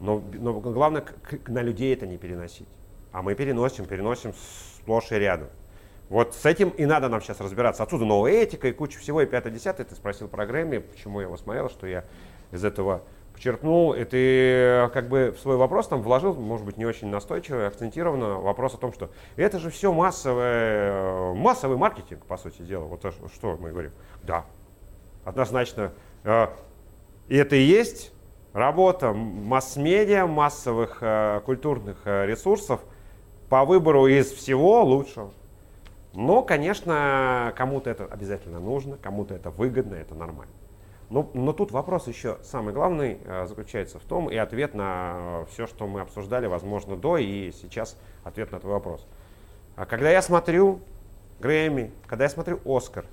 [0.00, 2.68] Но, но главное к, на людей это не переносить.
[3.12, 4.32] А мы переносим, переносим
[4.78, 5.48] сплошь и рядом.
[6.08, 7.84] Вот с этим и надо нам сейчас разбираться.
[7.84, 9.84] Отсюда новая этика и куча всего, и 5-10.
[9.84, 12.04] Ты спросил про Грэмми, почему я его смотрел, что я
[12.50, 13.02] из этого
[13.42, 17.66] подчеркнул, и ты как бы в свой вопрос там вложил, может быть, не очень настойчиво,
[17.66, 22.84] акцентированно, вопрос о том, что это же все массовое, массовый маркетинг, по сути дела.
[22.84, 23.90] Вот что мы говорим.
[24.22, 24.44] Да,
[25.24, 25.92] однозначно.
[26.22, 26.48] Э,
[27.28, 28.12] и это и есть
[28.52, 32.80] работа масс-медиа, массовых э, культурных э, ресурсов
[33.48, 35.32] по выбору из всего лучшего.
[36.14, 40.52] Но, конечно, кому-то это обязательно нужно, кому-то это выгодно, это нормально.
[41.12, 45.44] Но, но тут вопрос еще самый главный э, заключается в том, и ответ на э,
[45.50, 49.06] все, что мы обсуждали, возможно, до, и сейчас ответ на твой вопрос.
[49.76, 50.80] А когда я смотрю
[51.38, 53.04] Грэмми, когда я смотрю Оскар,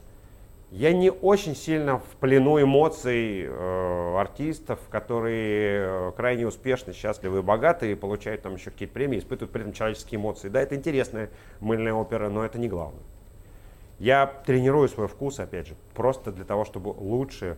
[0.71, 7.41] я не очень сильно в плену эмоций э, артистов, которые э, крайне успешны, счастливы и
[7.41, 10.47] богаты, и получают там еще какие-то премии, испытывают при этом человеческие эмоции.
[10.47, 13.03] Да, это интересная мыльная опера, но это не главное.
[13.97, 17.57] Я тренирую свой вкус, опять же, просто для того, чтобы лучше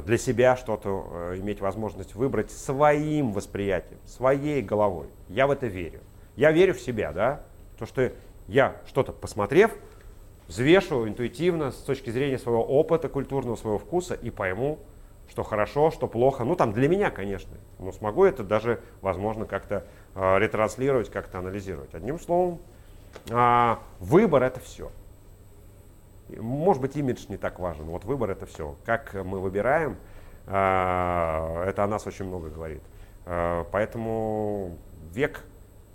[0.00, 5.08] для себя что-то э, иметь возможность выбрать своим восприятием, своей головой.
[5.28, 6.00] Я в это верю.
[6.34, 7.42] Я верю в себя, да,
[7.78, 8.12] то, что
[8.48, 9.72] я что-то посмотрев,
[10.48, 14.78] взвешу интуитивно с точки зрения своего опыта культурного, своего вкуса и пойму,
[15.28, 16.44] что хорошо, что плохо.
[16.44, 17.52] Ну, там для меня, конечно.
[17.78, 21.94] Но смогу это даже, возможно, как-то э, ретранслировать, как-то анализировать.
[21.94, 22.60] Одним словом,
[23.28, 24.90] э, выбор это все.
[26.40, 27.86] Может быть, имидж не так важен.
[27.86, 28.76] Вот выбор это все.
[28.84, 29.96] Как мы выбираем,
[30.46, 32.82] а, это о нас очень много говорит.
[33.26, 34.78] А, поэтому
[35.12, 35.44] век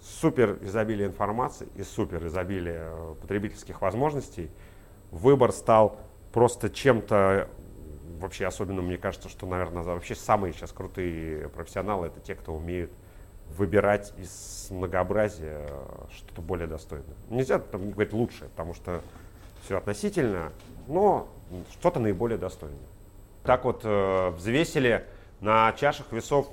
[0.01, 4.51] супер изобилия информации и супер изобилия потребительских возможностей,
[5.11, 5.99] выбор стал
[6.31, 7.49] просто чем-то
[8.19, 12.91] вообще особенно, мне кажется, что, наверное, вообще самые сейчас крутые профессионалы это те, кто умеют
[13.55, 15.67] выбирать из многообразия
[16.11, 17.15] что-то более достойное.
[17.29, 19.01] Нельзя там говорить лучше, потому что
[19.67, 20.53] все относительно,
[20.87, 21.27] но
[21.71, 22.79] что-то наиболее достойное.
[23.43, 25.05] Так вот э, взвесили
[25.41, 26.49] на чашах весов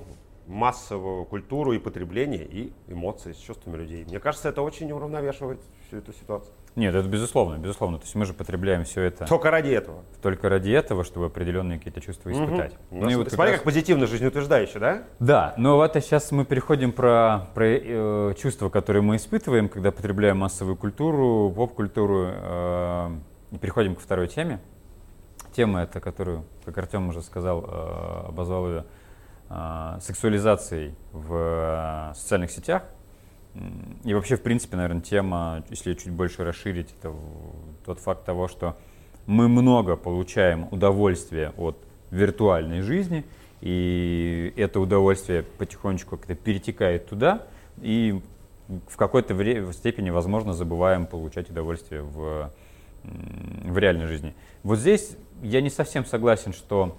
[0.47, 4.03] массовую культуру и потребление, и эмоции с чувствами людей.
[4.03, 6.53] Мне кажется, это очень уравновешивает всю эту ситуацию.
[6.75, 7.99] Нет, это безусловно, безусловно.
[7.99, 9.25] То есть мы же потребляем все это.
[9.25, 10.03] Только ради этого.
[10.21, 12.73] Только ради этого, чтобы определенные какие-то чувства испытать.
[12.91, 13.01] Угу.
[13.03, 13.51] Ну, и вот Смотри, как, раз...
[13.55, 15.03] как позитивно жизнеутверждающе, да?
[15.19, 20.37] Да, но вот сейчас мы переходим про, про э, чувства, которые мы испытываем, когда потребляем
[20.37, 23.09] массовую культуру, поп-культуру, э,
[23.51, 24.59] и переходим ко второй теме.
[25.55, 28.85] Тема эта, которую, как Артем уже сказал, э, обозвал ее
[29.49, 32.83] э, сексуализацией в э, социальных сетях.
[34.03, 37.13] И вообще, в принципе, наверное, тема, если чуть больше расширить, это
[37.85, 38.75] тот факт того, что
[39.25, 41.77] мы много получаем удовольствия от
[42.11, 43.23] виртуальной жизни,
[43.61, 47.47] и это удовольствие потихонечку как-то перетекает туда,
[47.81, 48.21] и
[48.87, 52.51] в какой-то степени, возможно, забываем получать удовольствие в,
[53.03, 54.35] в реальной жизни.
[54.63, 56.97] Вот здесь я не совсем согласен, что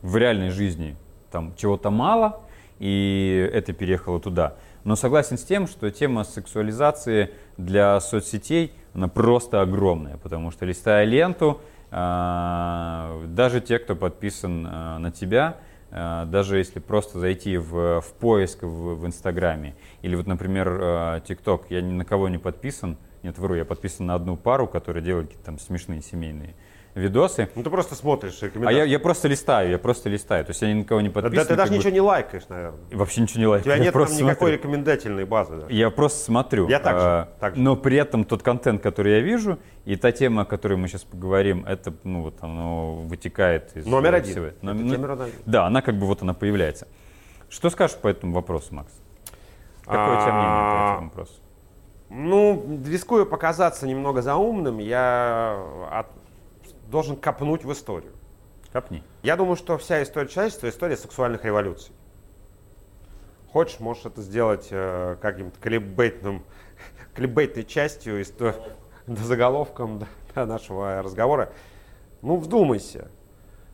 [0.00, 0.96] в реальной жизни
[1.30, 2.40] там чего-то мало,
[2.78, 4.56] и это переехало туда.
[4.84, 11.04] Но согласен с тем, что тема сексуализации для соцсетей, она просто огромная, потому что листая
[11.04, 15.58] ленту, а, даже те, кто подписан а, на тебя,
[15.90, 21.66] а, даже если просто зайти в, в поиск в, в Инстаграме, или вот, например, ТикТок,
[21.68, 25.28] я ни на кого не подписан, нет, вру, я подписан на одну пару, которая делает
[25.28, 26.54] какие-то там смешные семейные
[26.94, 27.48] видосы.
[27.54, 30.44] Ну ты просто смотришь А я, я просто листаю, я просто листаю.
[30.44, 31.36] То есть я ни на кого не подписан.
[31.36, 32.80] Да, ты даже ничего не лайкаешь, наверное.
[32.90, 33.62] И вообще ничего не лайкаю.
[33.62, 34.58] У тебя я нет просто там никакой смотрю.
[34.58, 35.56] рекомендательной базы.
[35.56, 35.66] Да.
[35.68, 36.68] Я просто смотрю.
[36.68, 37.60] Я так же, а, так же.
[37.60, 41.04] Но при этом тот контент, который я вижу, и та тема, о которой мы сейчас
[41.04, 44.32] поговорим, это, ну, вот оно вытекает из Номер один.
[44.32, 44.46] Всего.
[44.46, 45.34] Это Номер, номер один.
[45.46, 46.86] Да, она как бы вот она появляется.
[47.48, 48.92] Что скажешь по этому вопросу, Макс?
[49.84, 51.32] Какое у тебя мнение по этому вопросу?
[52.14, 55.58] Ну, рискую показаться немного заумным, я
[55.90, 56.06] от,
[56.92, 58.12] должен копнуть в историю.
[58.70, 59.02] Копни.
[59.22, 61.92] Я думаю, что вся история человечества– история сексуальных революций.
[63.50, 66.44] Хочешь, можешь это сделать э, каким-то клипбейтным,
[67.14, 68.54] клипбейтной частью, истор...
[69.06, 71.52] заголовком да, нашего разговора.
[72.20, 73.08] Ну, вдумайся.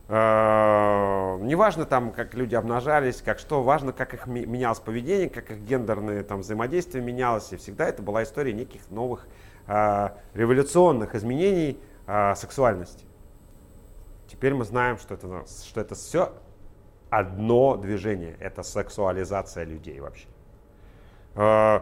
[0.08, 5.58] Э, неважно там, как люди обнажались, как что, важно, как их менялось поведение, как их
[5.58, 7.52] гендерное там взаимодействие менялось.
[7.52, 9.26] И всегда это была история неких новых
[9.66, 13.07] э, революционных изменений э, сексуальности.
[14.28, 16.32] Теперь мы знаем, что это, что это все
[17.10, 18.36] одно движение.
[18.38, 20.28] Это сексуализация людей вообще.
[21.34, 21.80] Э,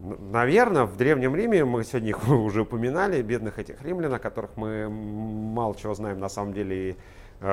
[0.00, 5.76] Наверное, в ДревнемРиме, мы сегодня их уже упоминали, бедных этих римлян, о которых мы мало
[5.76, 6.96] чего знаем на самом деле и
[7.40, 7.46] э,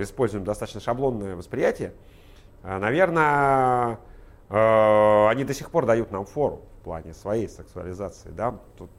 [0.00, 1.92] используем достаточно шаблонное восприятие,
[2.62, 3.98] э, наверное,
[4.48, 8.30] э, они до сих пор дают нам фору в плане своей сексуализации.
[8.30, 8.60] Да?
[8.78, 8.90] Тут,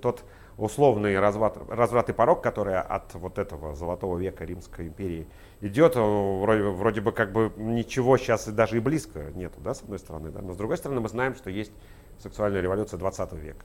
[0.00, 0.24] тот
[0.60, 5.26] условный разврат, разврат и порог, который от вот этого золотого века Римской империи
[5.60, 9.82] идет, вроде, вроде бы как бы ничего сейчас и даже и близко нету, да, с
[9.82, 10.42] одной стороны, да?
[10.42, 11.72] но с другой стороны мы знаем, что есть
[12.18, 13.64] сексуальная революция 20 века.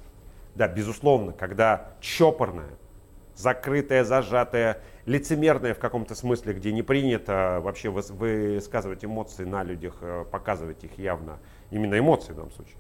[0.56, 2.78] Да, безусловно, когда чопорная,
[3.36, 10.24] закрытая, зажатая, лицемерная в каком-то смысле, где не принято вообще высказывать эмоции на людях, э,
[10.32, 11.40] показывать их явно,
[11.72, 12.78] именно эмоции в данном случае.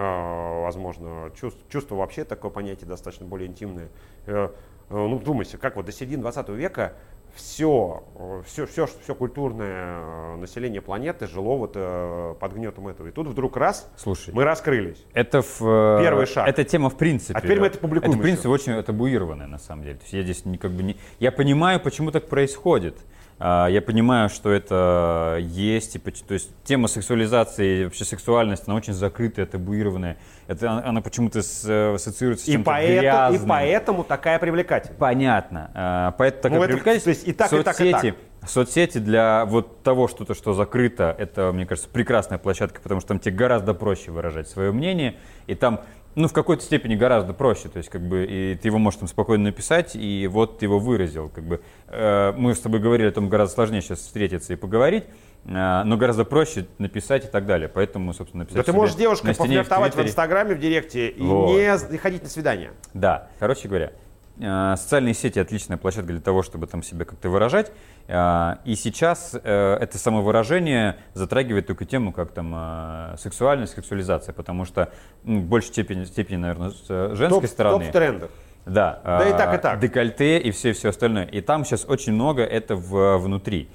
[0.00, 3.88] А, возможно, чувство, чувство вообще такое понятие достаточно более интимное.
[4.26, 4.50] Э,
[4.90, 6.92] э, ну, думайте, как вот до середины 20 века
[7.34, 8.04] все,
[8.46, 13.08] все, все, все культурное э, население планеты жило вот э, под гнетом этого.
[13.08, 15.04] И тут вдруг раз, Слушай, мы раскрылись.
[15.14, 16.46] Это в, э, первый шаг.
[16.46, 17.34] Эта тема в принципе.
[17.34, 18.12] А теперь мы это публикуем.
[18.12, 18.70] Это в принципе еще.
[18.70, 19.96] очень табуированная на самом деле.
[19.96, 22.96] То есть я здесь не, как бы не, я понимаю, почему так происходит.
[23.40, 28.92] А, я понимаю, что это есть, и, то есть тема сексуализации, вообще сексуальность, она очень
[28.92, 30.16] закрытая, табуированная.
[30.48, 33.44] Это, она почему-то ассоциируется с чем-то поэтому, грязным.
[33.44, 34.98] И поэтому такая привлекательность.
[34.98, 35.70] Понятно.
[35.74, 37.04] А, поэтому такая ну, привлекательность.
[37.04, 38.48] То есть и так, соцсети, и так, и так.
[38.48, 43.18] Соцсети для вот того что-то, что закрыто, это, мне кажется, прекрасная площадка, потому что там
[43.18, 45.80] тебе гораздо проще выражать свое мнение, и там
[46.18, 49.08] ну, в какой-то степени гораздо проще, то есть, как бы, и ты его можешь там
[49.08, 51.60] спокойно написать, и вот ты его выразил, как бы.
[51.86, 55.04] Э, мы с тобой говорили о том, гораздо сложнее сейчас встретиться и поговорить,
[55.44, 59.34] э, но гораздо проще написать и так далее, поэтому, собственно, написать Да ты можешь девушкой
[59.34, 61.52] пофлиртовать в, в Инстаграме, в Директе и вот.
[61.56, 62.72] не ходить на свидание.
[62.94, 63.92] Да, короче говоря,
[64.40, 67.72] Э, социальные сети отличная площадка для того, чтобы там себя как-то выражать.
[68.08, 74.90] Э, и сейчас э, это самовыражение затрагивает только тему, как там сексуальность, сексуализация, потому что
[75.24, 77.84] ну, в большей степени, степени, наверное, с женской топ, стороны.
[77.84, 78.30] Топ трендов.
[78.64, 79.78] Да, да и так, и так.
[79.78, 81.24] Декольте и все, все остальное.
[81.24, 83.68] И там сейчас очень много это в, внутри.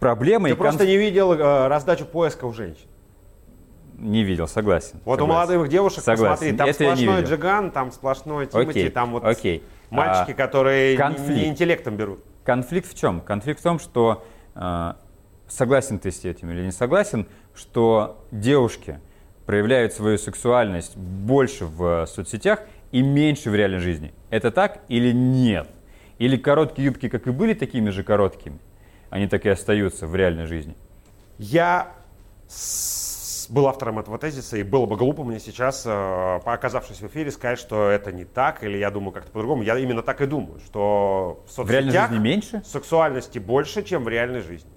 [0.00, 0.90] Проблема Ты просто конф...
[0.90, 1.36] не видел
[1.68, 2.86] раздачу поисков женщин.
[3.98, 5.00] Не видел, согласен.
[5.04, 5.22] Вот согласен.
[5.22, 6.32] у молодых девушек, согласен.
[6.32, 9.62] посмотри, там Это сплошной джиган, там сплошной Тимати, окей, там вот окей.
[9.90, 11.30] мальчики, а, которые конфликт.
[11.30, 12.20] не интеллектом берут.
[12.44, 13.20] Конфликт в чем?
[13.20, 14.24] Конфликт в том, что
[14.54, 14.92] э,
[15.48, 19.00] согласен ты с этим или не согласен, что девушки
[19.46, 22.60] проявляют свою сексуальность больше в соцсетях
[22.92, 24.12] и меньше в реальной жизни.
[24.30, 25.68] Это так или нет?
[26.18, 28.58] Или короткие юбки, как и были такими же короткими,
[29.10, 30.76] они так и остаются в реальной жизни?
[31.38, 31.92] Я
[33.48, 37.58] был автором этого тезиса, и было бы глупо мне сейчас, э, оказавшись в эфире, сказать,
[37.58, 39.62] что это не так, или я думаю как-то по-другому.
[39.62, 42.62] Я именно так и думаю, что в соцсетях в реальной жизни меньше?
[42.64, 44.70] сексуальности больше, чем в реальной жизни.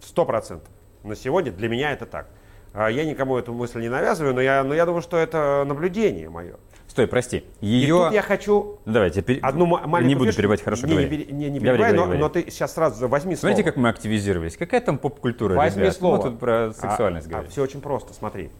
[0.00, 0.68] Сто процентов.
[1.02, 2.28] На сегодня для меня это так.
[2.72, 6.28] А, я никому эту мысль не навязываю, но я, но я думаю, что это наблюдение
[6.28, 6.56] мое.
[6.98, 7.44] Стой, прости.
[7.60, 7.86] Ее...
[7.86, 9.38] И тут я хочу Давайте, пер...
[9.40, 11.28] одну маленькую Не буду перебивать, хорошо не, говори.
[11.30, 13.52] Не, не, не перебивай, но, но ты сейчас сразу возьми слово.
[13.52, 14.56] Смотрите, как мы активизировались.
[14.56, 15.94] Какая там поп-культура, Возьми ребят?
[15.94, 16.16] слово.
[16.16, 17.48] Мы тут про сексуальность а, говорим.
[17.48, 18.50] А, все очень просто, смотри.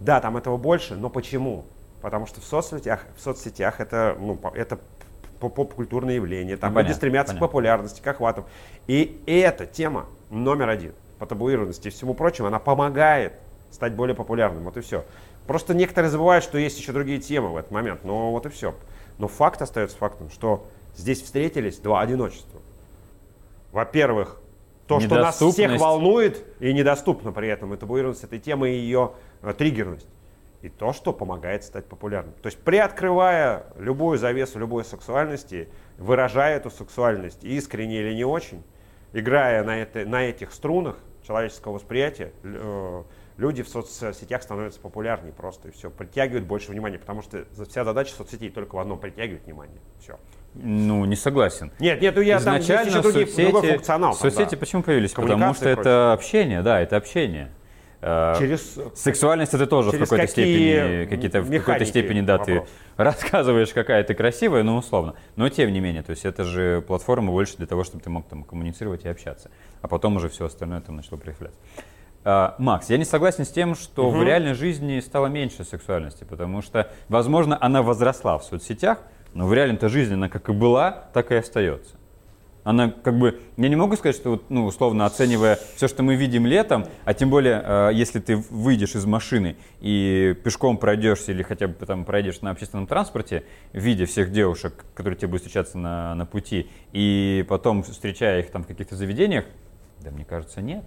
[0.00, 1.64] Да, там этого больше, но почему?
[2.02, 4.80] Потому что в соцсетях, в соцсетях это, ну, это
[5.38, 6.56] поп-культурное явление.
[6.56, 7.46] Там ну, люди стремятся понятно.
[7.46, 8.46] к популярности, к охватам.
[8.88, 13.34] И эта тема номер один по табуированности и всему прочему, она помогает
[13.70, 14.64] стать более популярным.
[14.64, 15.04] Вот и все.
[15.46, 18.04] Просто некоторые забывают, что есть еще другие темы в этот момент.
[18.04, 18.74] Но вот и все.
[19.18, 20.66] Но факт остается фактом, что
[20.96, 22.60] здесь встретились два одиночества.
[23.72, 24.40] Во-первых,
[24.86, 29.12] то, что нас всех волнует и недоступно при этом, и табуированность этой темы и ее
[29.42, 30.06] э, триггерность
[30.62, 32.34] и то, что помогает стать популярным.
[32.42, 35.68] То есть приоткрывая любую завесу любой сексуальности,
[35.98, 38.62] выражая эту сексуальность искренне или не очень,
[39.12, 43.02] играя на, это, на этих струнах человеческого восприятия, э,
[43.36, 48.14] люди в соцсетях становятся популярнее просто и все, притягивают больше внимания, потому что вся задача
[48.14, 49.78] соцсетей только в одном притягивать внимание.
[50.00, 50.18] Все.
[50.54, 51.70] Ну, не согласен.
[51.78, 54.14] Нет, нет, ну я Изначально там еще соцсети, другой функционал.
[54.14, 54.56] Соцсети да.
[54.56, 55.12] почему появились?
[55.12, 57.50] Потому что это общение, да, это общение.
[58.00, 62.64] Э, через, Сексуальность это тоже в какой-то степени, какие-то в какой-то степени, да, вопрос.
[62.64, 62.66] ты
[63.02, 65.14] рассказываешь, какая ты красивая, ну условно.
[65.34, 68.26] Но тем не менее, то есть это же платформа больше для того, чтобы ты мог
[68.28, 69.50] там коммуницировать и общаться,
[69.82, 71.58] а потом уже все остальное там начало проявляться.
[72.26, 74.18] Uh, Макс, я не согласен с тем, что угу.
[74.18, 78.98] в реальной жизни стало меньше сексуальности, потому что, возможно, она возросла в соцсетях,
[79.32, 81.94] но в реальной-то жизни она как и была, так и остается.
[82.64, 86.16] Она как бы, я не могу сказать, что вот, ну, условно оценивая все, что мы
[86.16, 91.44] видим летом, а тем более, э, если ты выйдешь из машины и пешком пройдешься или
[91.44, 96.16] хотя бы там пройдешь на общественном транспорте, видя всех девушек, которые тебе будут встречаться на,
[96.16, 99.44] на пути, и потом встречая их там в каких-то заведениях,
[100.00, 100.82] да мне кажется, нет.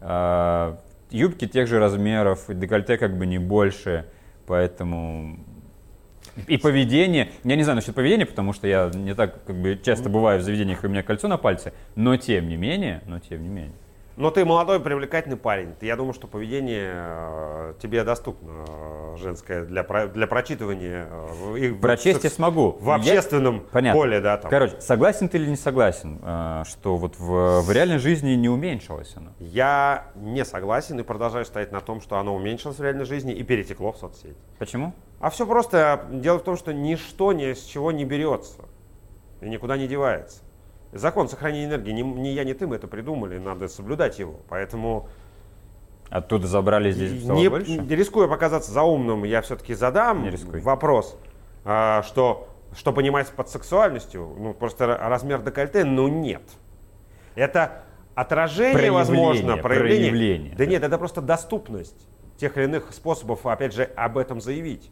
[0.00, 0.78] А,
[1.10, 4.06] юбки тех же размеров, декольте как бы не больше,
[4.46, 5.38] поэтому
[6.46, 10.08] и поведение, я не знаю насчет поведения, потому что я не так как бы часто
[10.08, 13.42] бываю в заведениях, и у меня кольцо на пальце, но тем не менее, но тем
[13.42, 13.74] не менее.
[14.16, 15.74] Но ты молодой, привлекательный парень.
[15.80, 21.08] Я думаю, что поведение э, тебе доступно э, женское для, для прочитывания.
[21.10, 22.76] Э, и Прочесть я смогу.
[22.80, 23.92] В общественном я...
[23.92, 24.36] поле, да.
[24.36, 24.50] Там.
[24.50, 26.18] Короче, согласен ты или не согласен,
[26.66, 29.30] что вот в, в реальной жизни не уменьшилось оно?
[29.38, 33.42] Я не согласен и продолжаю стоять на том, что оно уменьшилось в реальной жизни и
[33.42, 34.36] перетекло в соцсети.
[34.58, 34.92] Почему?
[35.20, 36.06] А все просто.
[36.10, 38.62] Дело в том, что ничто ни с чего не берется
[39.40, 40.42] и никуда не девается.
[40.92, 44.40] Закон сохранения энергии, ни, ни я, ни ты мы это придумали, надо соблюдать его.
[44.48, 45.08] Поэтому...
[46.08, 47.70] Оттуда забрали здесь не, больше?
[47.70, 50.28] Не рискуя показаться заумным, я все-таки задам
[50.64, 51.16] вопрос,
[51.64, 56.42] а, что, что понимать под сексуальностью, ну просто размер декольте, ну нет.
[57.36, 57.84] Это
[58.16, 60.10] отражение, проявление, возможно, проявление.
[60.10, 60.54] проявление.
[60.56, 64.90] Да нет, это просто доступность тех или иных способов, опять же, об этом заявить.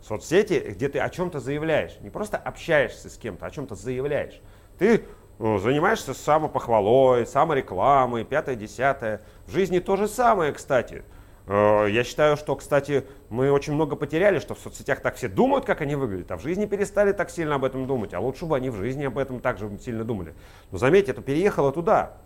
[0.00, 4.40] Соцсети, где ты о чем-то заявляешь, не просто общаешься с кем-то, о чем-то заявляешь.
[4.78, 5.04] Ты
[5.38, 9.22] занимаешься самопохвалой, саморекламой, пятое, десятое.
[9.46, 11.04] В жизни то же самое, кстати.
[11.46, 15.64] Э, я считаю, что, кстати, мы очень много потеряли, что в соцсетях так все думают,
[15.64, 18.14] как они выглядят, а в жизни перестали так сильно об этом думать.
[18.14, 20.34] А лучше бы они в жизни об этом также сильно думали.
[20.70, 22.18] Но заметьте, это переехало туда.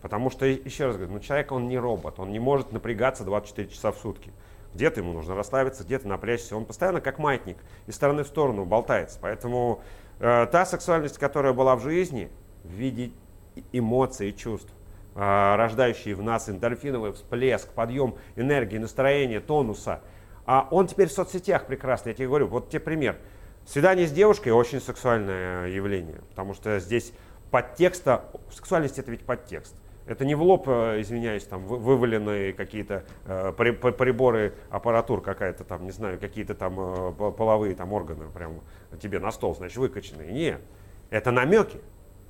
[0.00, 3.68] Потому что, еще раз говорю, ну, человек, он не робот, он не может напрягаться 24
[3.68, 4.32] часа в сутки.
[4.74, 6.56] Где-то ему нужно расслабиться, где-то напрячься.
[6.56, 9.18] Он постоянно как маятник из стороны в сторону болтается.
[9.20, 9.82] Поэтому
[10.20, 12.30] та сексуальность, которая была в жизни,
[12.62, 13.12] в виде
[13.72, 14.70] эмоций и чувств,
[15.14, 20.00] э, рождающие в нас эндорфиновый всплеск, подъем энергии, настроения, тонуса,
[20.46, 23.16] а он теперь в соцсетях прекрасно, я тебе говорю, вот тебе пример.
[23.66, 27.12] Свидание с девушкой очень сексуальное явление, потому что здесь
[27.50, 29.74] подтекста, сексуальность это ведь подтекст.
[30.10, 35.92] Это не в лоб, э, извиняюсь, там вываленные какие-то э, приборы, аппаратур какая-то там, не
[35.92, 38.60] знаю, какие-то там э, половые там органы прям
[39.00, 40.32] тебе на стол, значит, выкачанные.
[40.32, 40.60] Нет,
[41.10, 41.80] это намеки.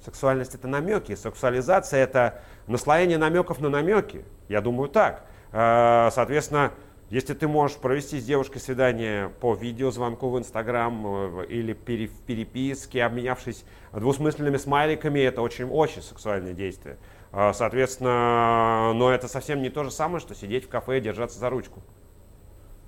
[0.05, 4.26] Сексуальность это намеки, сексуализация это наслоение намеков на намеки.
[4.51, 5.24] Я думаю так.
[5.51, 6.72] Э, соответственно,
[7.09, 13.05] если ты можешь провести с девушкой свидание по видеозвонку в Инстаграм э, или в переписке,
[13.05, 13.64] обменявшись
[13.95, 16.99] двусмысленными смайликами, это очень-очень сексуальное действие.
[17.33, 21.39] А, соответственно, но это совсем не то же самое, что сидеть в кафе и держаться
[21.39, 21.81] за ручку.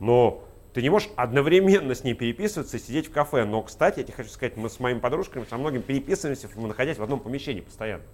[0.00, 3.44] Но ты не можешь одновременно с ней переписываться и сидеть в кафе.
[3.44, 7.02] Но, кстати, я тебе хочу сказать, мы с моими подружками со многими переписываемся, находясь в
[7.02, 8.04] одном помещении постоянно.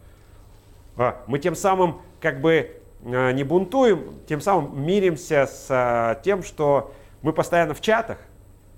[0.97, 6.93] А, мы тем самым как бы а, не бунтуем, тем самым миримся с тем, что
[7.23, 8.19] мы постоянно в чатах,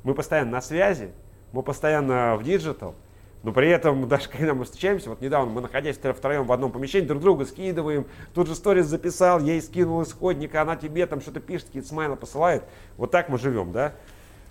[0.05, 1.11] мы постоянно на связи,
[1.53, 2.95] мы постоянно в digital,
[3.43, 7.07] Но при этом, даже когда мы встречаемся, вот недавно мы, находясь втроем в одном помещении,
[7.07, 8.07] друг друга скидываем.
[8.35, 12.65] Тут же сторис записал, ей скинул исходник, она тебе там что-то пишет, какие-то смайлы посылает.
[12.97, 13.95] Вот так мы живем, да?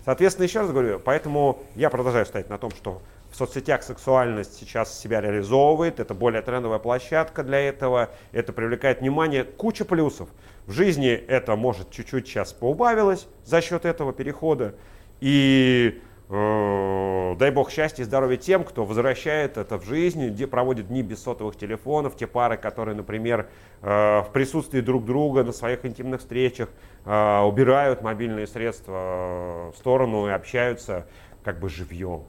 [0.04, 4.98] Соответственно, еще раз говорю, поэтому я продолжаю стоять на том, что в соцсетях сексуальность сейчас
[4.98, 10.28] себя реализовывает, это более трендовая площадка для этого, это привлекает внимание, куча плюсов.
[10.66, 14.74] В жизни это может чуть-чуть сейчас поубавилось за счет этого перехода.
[15.20, 21.02] И дай бог счастья и здоровья тем, кто возвращает это в жизнь, где проводит дни
[21.02, 23.48] без сотовых телефонов, те пары, которые, например,
[23.82, 26.68] э, в присутствии друг друга на своих интимных встречах
[27.04, 31.08] э, убирают мобильные средства в сторону и общаются
[31.42, 32.22] как бы живьем.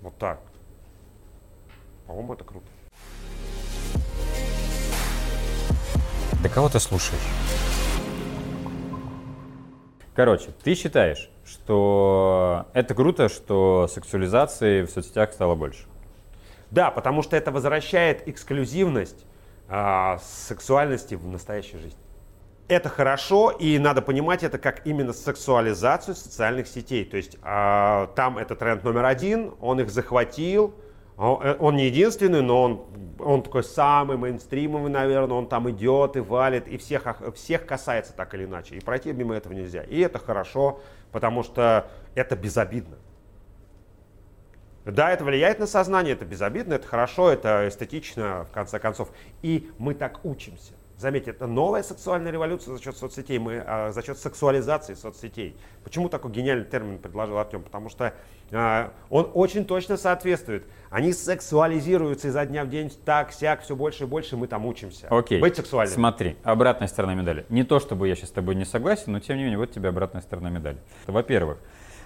[0.00, 0.40] Вот так.
[2.08, 2.66] По-моему, это круто.
[6.42, 7.20] Да кого ты слушаешь?
[10.14, 11.30] Короче, ты считаешь,
[11.68, 15.84] что это круто, что сексуализации в соцсетях стало больше?
[16.70, 19.26] Да, потому что это возвращает эксклюзивность
[19.68, 22.00] а, сексуальности в настоящей жизни.
[22.68, 27.04] Это хорошо, и надо понимать это как именно сексуализацию социальных сетей.
[27.04, 30.87] То есть а, там это тренд номер один, он их захватил, Э,
[31.18, 32.86] он не единственный, но он,
[33.18, 37.04] он такой самый мейнстримовый, наверное, он там идет и валит, и всех,
[37.34, 38.76] всех касается так или иначе.
[38.76, 39.82] И пройти мимо этого нельзя.
[39.82, 42.98] И это хорошо, потому что это безобидно.
[44.84, 49.10] Да, это влияет на сознание, это безобидно, это хорошо, это эстетично, в конце концов.
[49.42, 50.72] И мы так учимся.
[50.98, 55.56] Заметьте, это новая сексуальная революция за счет соцсетей, мы, а, за счет сексуализации соцсетей.
[55.84, 57.62] Почему такой гениальный термин предложил Артем?
[57.62, 58.14] Потому что а,
[58.50, 60.64] он очень точно соответствует.
[60.90, 65.06] Они сексуализируются изо дня в день, так, сяк, все больше и больше, мы там учимся.
[65.10, 65.40] Окей.
[65.40, 65.94] Быть сексуальным.
[65.94, 67.44] Смотри, обратная сторона медали.
[67.50, 69.90] Не то, чтобы я сейчас с тобой не согласен, но тем не менее, вот тебе
[69.90, 70.78] обратная сторона медали.
[71.06, 71.58] Во-первых,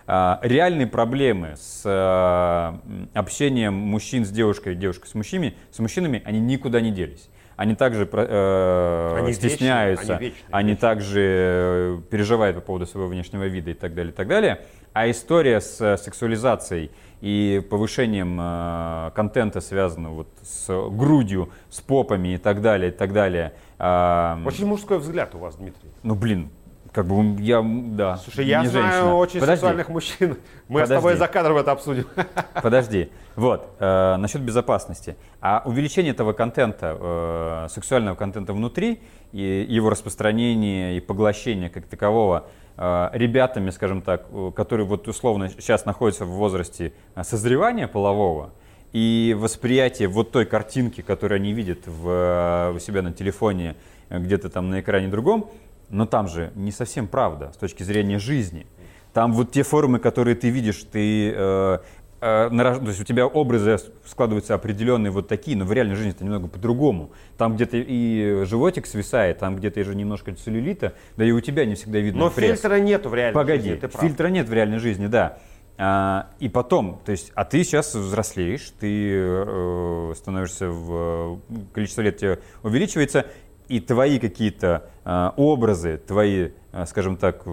[0.06, 2.80] а, реальные проблемы с а,
[3.14, 8.08] общением мужчин с девушкой, девушкой с мужчинами, с мужчинами, они никуда не делись они также
[8.10, 10.80] э, они стесняются, вечные, они, вечные, они вечные.
[10.80, 14.60] также э, переживают по поводу своего внешнего вида и так далее, и так далее.
[14.92, 16.90] А история с сексуализацией
[17.20, 23.12] и повышением э, контента, связанного вот с грудью, с попами и так далее, и так
[23.12, 23.52] далее.
[23.78, 25.90] Э, очень мужской взгляд у вас, Дмитрий.
[26.02, 26.50] Ну, блин,
[26.92, 28.18] как бы я, да.
[28.18, 29.14] Слушай, я знаю женщина.
[29.14, 29.56] очень Подожди.
[29.56, 30.36] сексуальных мужчин.
[30.68, 30.92] Мы Подожди.
[30.92, 32.06] с тобой за кадром это обсудим.
[32.62, 33.10] Подожди.
[33.34, 35.16] Вот, э, насчет безопасности.
[35.40, 39.00] А увеличение этого контента, э, сексуального контента внутри,
[39.32, 45.86] и его распространение и поглощение как такового э, ребятами, скажем так, которые вот условно сейчас
[45.86, 48.50] находятся в возрасте э, созревания полового,
[48.92, 53.76] и восприятие вот той картинки, которую они видят в, э, у себя на телефоне,
[54.10, 55.50] э, где-то там на экране другом,
[55.92, 58.66] но там же не совсем правда с точки зрения жизни.
[59.12, 61.78] Там вот те формы, которые ты видишь, ты, э,
[62.20, 63.76] э, то есть у тебя образы
[64.06, 67.10] складываются определенные вот такие, но в реальной жизни это немного по-другому.
[67.36, 71.66] Там где-то и животик свисает, там где-то и же немножко целлюлита, да и у тебя
[71.66, 72.52] не всегда видно Но пресс.
[72.52, 73.80] фильтра нету в реальной Погоди, жизни.
[73.80, 75.38] Погоди, фильтра нет в реальной жизни, да.
[75.78, 81.40] А, и потом, то есть, а ты сейчас взрослеешь, ты э, становишься в
[81.72, 83.26] количество лет тебе увеличивается,
[83.72, 87.46] и твои какие-то э, образы, твои, э, скажем так,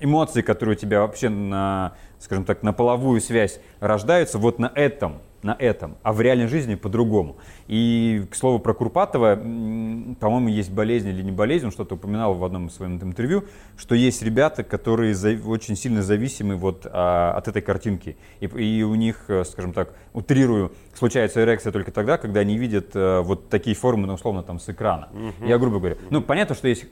[0.00, 5.20] эмоции, которые у тебя вообще на, скажем так, на половую связь рождаются, вот на этом
[5.42, 7.38] на этом, а в реальной жизни по-другому.
[7.70, 12.44] И, к слову, про Курпатова, по-моему, есть болезнь или не болезнь, он что-то упоминал в
[12.44, 13.44] одном из своем интервью,
[13.76, 15.14] что есть ребята, которые
[15.46, 18.16] очень сильно зависимы вот а, от этой картинки.
[18.40, 22.90] И, и у них, э, скажем так, утрирую, случается эрекция только тогда, когда они видят
[22.94, 25.08] а, вот такие формы, ну, условно, там, с экрана.
[25.12, 25.46] Угу.
[25.46, 25.96] Я грубо говоря.
[26.10, 26.86] Ну, понятно, что есть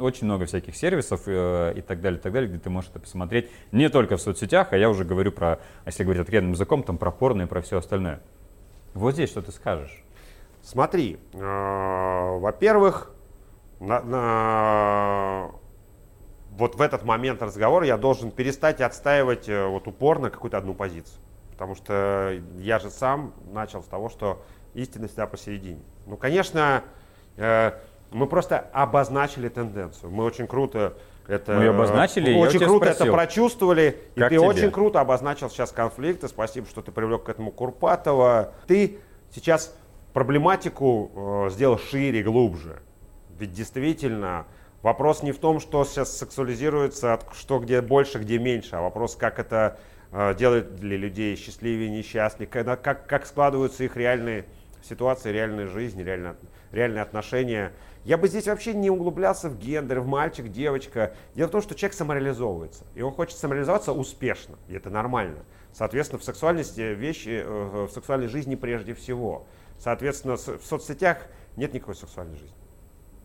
[0.00, 2.98] очень много всяких сервисов э, и так далее, и так далее, где ты можешь это
[2.98, 6.98] посмотреть не только в соцсетях, а я уже говорю про, если говорить откровенным языком, там,
[6.98, 8.22] про порно и про все остальное.
[8.92, 10.02] Вот здесь что ты скажешь?
[10.66, 13.12] Смотри, э, во-первых,
[13.78, 15.50] на, на,
[16.50, 21.20] вот в этот момент разговора я должен перестать отстаивать э, вот упорно какую-то одну позицию.
[21.52, 24.42] Потому что я же сам начал с того, что
[24.74, 25.82] истина всегда посередине.
[26.04, 26.82] Ну, конечно,
[27.36, 27.70] э,
[28.10, 30.10] мы просто обозначили тенденцию.
[30.10, 30.94] Мы очень круто
[31.28, 32.36] это мы обозначили.
[32.36, 34.00] Очень круто спросил, это прочувствовали.
[34.16, 34.40] И ты тебе?
[34.40, 36.26] очень круто обозначил сейчас конфликты.
[36.26, 38.52] Спасибо, что ты привлек к этому Курпатова.
[38.66, 38.98] Ты
[39.30, 39.72] сейчас
[40.16, 42.80] проблематику э, сделал шире, глубже.
[43.38, 44.46] Ведь действительно
[44.80, 49.38] вопрос не в том, что сейчас сексуализируется, что где больше, где меньше, а вопрос, как
[49.38, 49.78] это
[50.12, 54.46] э, делает для людей счастливее, несчастнее, как, как, как складываются их реальные
[54.82, 56.36] ситуации реальной жизни, реально,
[56.72, 57.72] реальные отношения.
[58.06, 61.12] Я бы здесь вообще не углублялся в гендер, в мальчик, девочка.
[61.34, 65.40] Дело в том, что человек самореализовывается, и он хочет самореализоваться успешно, и это нормально.
[65.74, 69.46] Соответственно, в сексуальности вещи, э, в сексуальной жизни прежде всего.
[69.78, 72.56] Соответственно, в соцсетях нет никакой сексуальной жизни.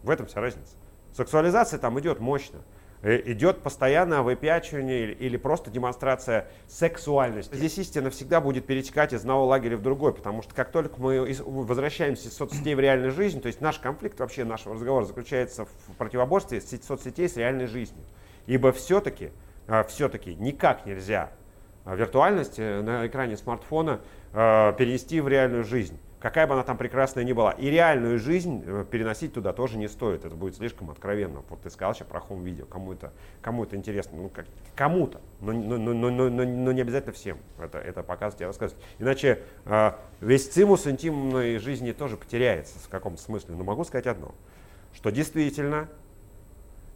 [0.04, 0.76] В этом вся разница.
[1.14, 2.62] Сексуализация там идет мощно.
[3.04, 7.56] Э, идет постоянное выпячивание или просто демонстрация сексуальности.
[7.56, 11.36] Здесь истина всегда будет перетекать из одного лагеря в другой, потому что как только мы
[11.46, 15.96] возвращаемся из соцсетей в реальную жизнь, то есть наш конфликт вообще нашего разговора заключается в
[15.98, 18.06] противоборстве соцсетей с реальной жизнью.
[18.46, 19.32] Ибо все-таки,
[19.68, 21.32] а, все-таки никак нельзя
[21.86, 24.02] виртуальность э, на экране смартфона
[24.34, 27.52] а, перенести в реальную жизнь какая бы она там прекрасная ни была.
[27.54, 30.24] И реальную жизнь э, переносить туда тоже не стоит.
[30.24, 31.44] Это будет слишком откровенно.
[31.50, 32.66] Вот ты сказал сейчас про хом видео.
[32.66, 33.12] Кому это,
[33.42, 34.18] кому это интересно?
[34.18, 34.46] Ну, как,
[34.76, 35.20] кому-то.
[35.42, 38.82] Но, но, но, но, но, но не обязательно всем это, это показывать и рассказывать.
[39.00, 39.92] Иначе э,
[40.22, 43.56] весь цимус интимной жизни тоже потеряется в каком-то смысле.
[43.56, 44.36] Но могу сказать одно.
[44.94, 45.90] Что действительно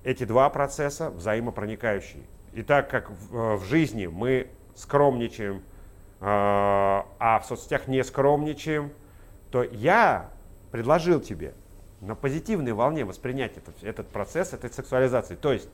[0.03, 2.23] эти два процесса взаимопроникающие.
[2.53, 5.61] И так как в, э, в жизни мы скромничаем, э,
[6.21, 8.91] а в соцсетях не скромничаем,
[9.55, 10.31] то я
[10.69, 11.53] предложил тебе
[12.01, 15.35] на позитивной волне воспринять этот, этот процесс этой сексуализации.
[15.35, 15.69] То есть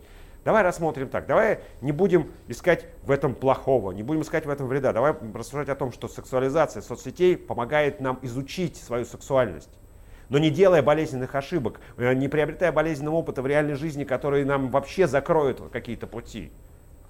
[0.46, 1.26] Давай рассмотрим так.
[1.26, 4.94] Давай не будем искать в этом плохого, не будем искать в этом вреда.
[4.94, 9.72] Давай рассуждать о том, что сексуализация соцсетей помогает нам изучить свою сексуальность.
[10.30, 14.70] Но не делая болезненных ошибок, э, не приобретая болезненного опыта в реальной жизни, который нам
[14.70, 16.52] вообще закроют какие-то пути.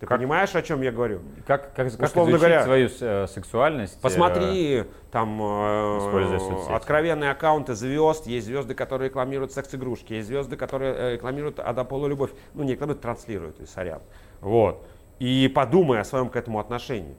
[0.02, 1.22] Ты как, понимаешь, о чем я говорю?
[1.46, 3.98] Как, как, как Условно говоря, свою э, сексуальность?
[3.98, 8.26] Э, посмотри, там э, откровенные аккаунты звезд.
[8.26, 10.14] Есть звезды, которые рекламируют секс-игрушки.
[10.14, 12.32] Есть звезды, которые э, рекламируют адополу любовь.
[12.56, 14.02] Ну, не рекламируют, транслируют, и сорян.
[14.40, 14.84] Вот.
[15.20, 17.16] И подумай о своем к этому отношении.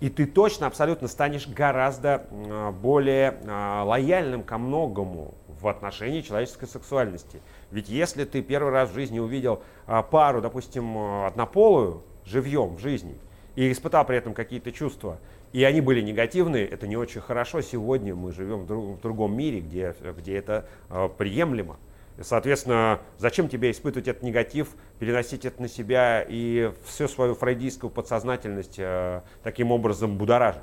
[0.00, 6.66] И ты точно, абсолютно станешь гораздо э, более э, лояльным ко многому в отношении человеческой
[6.66, 7.40] сексуальности.
[7.72, 12.78] Ведь если ты первый раз в жизни увидел а, пару, допустим, а, однополую, живьем в
[12.78, 13.16] жизни,
[13.56, 15.18] и испытал при этом какие-то чувства,
[15.52, 17.62] и они были негативные, это не очень хорошо.
[17.62, 21.78] Сегодня мы живем в, друг, в другом мире, где, где это э, приемлемо.
[22.20, 24.68] Соответственно, зачем тебе испытывать этот негатив,
[24.98, 30.62] переносить это на себя и всю свою фрейдистскую подсознательность э, таким образом будоражить?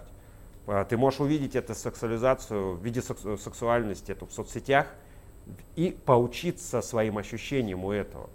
[0.89, 4.85] Ты можешь увидеть эту сексуализацию в виде сексуальности эту в соцсетях–
[5.75, 8.29] и поучиться своим ощущениям у этого.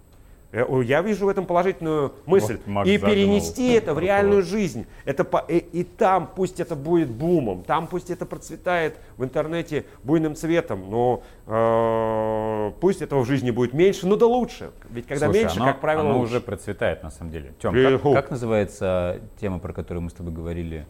[0.54, 2.58] Э, я вижу в этом положительную мысль.
[2.64, 4.86] Вот и перенести это в реальную жизнь.
[5.04, 9.84] Это по, и, и там пусть это будет бумом, там пусть это процветает в интернете
[10.04, 14.70] буйным цветом, но э, пусть этого в жизни будет меньше, но да лучше.
[14.90, 16.36] Ведь когда Слушай, меньше, оно, как правило, оно лучше.
[16.36, 17.52] уже процветает на самом деле.
[17.60, 20.86] Тем, как, как называется тема, про которую мы с тобой говорили?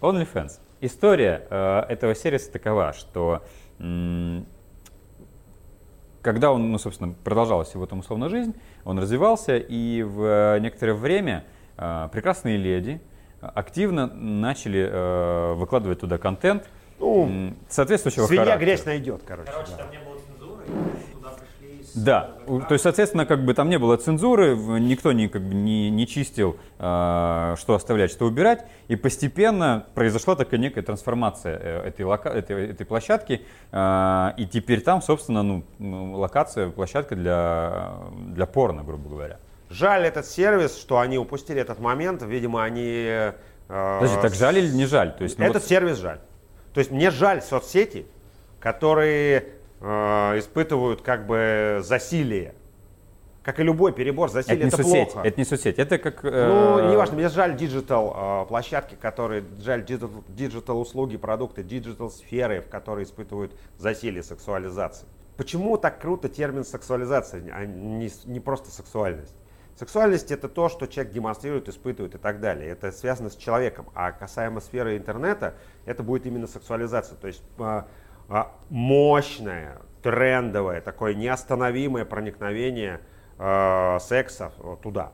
[0.00, 0.26] OnlyFans.
[0.26, 0.60] OnlyFans.
[0.80, 3.42] История э, этого сервиса такова, что
[6.22, 8.54] когда он, ну, собственно, продолжалась его там условно жизнь,
[8.84, 11.44] он развивался, и в некоторое время
[11.76, 13.00] э, прекрасные леди
[13.40, 16.68] активно начали э, выкладывать туда контент
[16.98, 18.66] ну, соответствующего свинья характера.
[18.66, 19.50] грязь найдет, короче.
[19.50, 19.84] Короче, да.
[19.84, 20.18] там не было
[21.94, 25.90] да, то есть, соответственно, как бы там не было цензуры, никто не, как бы, не,
[25.90, 32.04] не чистил, э, что оставлять, что убирать, и постепенно произошла такая некая трансформация э, этой,
[32.04, 37.94] лока, этой, этой площадки, э, и теперь там, собственно, ну, ну, локация, площадка для,
[38.28, 39.38] для порно, грубо говоря.
[39.70, 43.04] Жаль этот сервис, что они упустили этот момент, видимо, они...
[43.06, 43.32] Э,
[43.68, 45.14] Подожди, так жаль или не жаль?
[45.16, 45.68] То есть, ну, этот вот...
[45.68, 46.20] сервис жаль.
[46.72, 48.06] То есть мне жаль соцсети,
[48.60, 52.54] которые э, испытывают как бы засилие.
[53.42, 55.26] Как и любой перебор, засилие это, это не плохо.
[55.26, 56.24] Это не соцсеть, это как...
[56.24, 56.46] Э...
[56.48, 62.68] Ну, неважно, мне жаль digital э, площадки, которые, жаль digital услуги, продукты, digital сферы, в
[62.68, 65.06] которые испытывают засилие сексуализации.
[65.38, 69.34] Почему так круто термин сексуализация, а не, не просто сексуальность?
[69.78, 72.68] Сексуальность это то, что человек демонстрирует, испытывает и так далее.
[72.68, 73.86] Это связано с человеком.
[73.94, 75.54] А касаемо сферы интернета,
[75.86, 77.16] это будет именно сексуализация.
[77.16, 77.82] То есть э,
[78.68, 83.00] мощное, трендовое, такое неостановимое проникновение
[83.38, 84.52] э, секса
[84.82, 85.12] туда.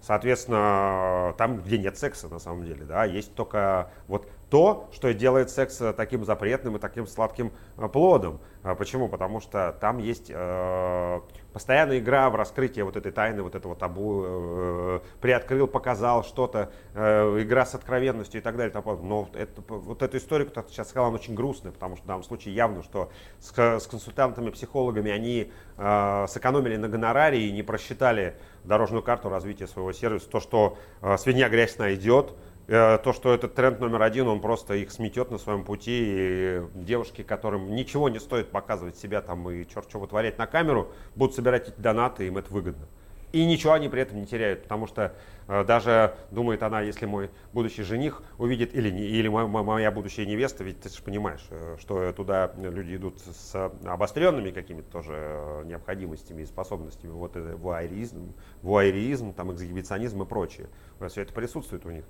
[0.00, 5.50] Соответственно, там, где нет секса на самом деле, да, есть только вот то, что делает
[5.50, 8.38] секс таким запретным и таким сладким э, плодом.
[8.62, 9.08] А почему?
[9.08, 11.20] Потому что там есть э,
[11.52, 17.40] постоянная игра в раскрытие вот этой тайны, вот этого табу, э, приоткрыл, показал что-то, э,
[17.40, 18.72] игра с откровенностью и так далее.
[19.02, 22.22] Но это, вот эту историю, которую сейчас сказал, она очень грустная, потому что в данном
[22.22, 28.36] случае явно, что с, с консультантами, психологами они э, сэкономили на гонораре и не просчитали
[28.62, 30.30] дорожную карту развития своего сервиса.
[30.30, 34.74] То, что э, свинья грязь найдет, Э, то, что этот тренд номер один, он просто
[34.74, 36.02] их сметет на своем пути.
[36.06, 40.92] И девушки, которым ничего не стоит показывать себя там и черт что вытворять на камеру,
[41.14, 42.86] будут собирать эти донаты, им это выгодно.
[43.34, 45.12] И ничего они при этом не теряют, потому что
[45.48, 50.24] э, даже думает она, если мой будущий жених увидит, или, не, или моя, моя будущая
[50.24, 55.62] невеста, ведь ты же понимаешь, э, что туда люди идут с обостренными какими-то тоже э,
[55.64, 60.68] необходимостями и способностями, вот это вуайеризм, вуайеризм там, эксгибиционизм и прочее.
[61.08, 62.04] Все это присутствует у них.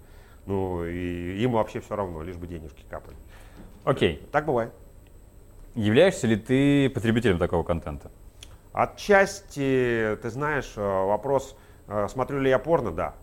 [0.46, 3.16] Ну, и им вообще все равно, лишь бы денежки капали.
[3.84, 4.26] Окей.
[4.32, 4.72] Так бывает.
[5.74, 8.10] Являешься ли ты потребителем такого контента?
[8.72, 11.56] Отчасти, ты знаешь, э, вопрос,
[11.88, 13.14] э, смотрю ли я порно, да.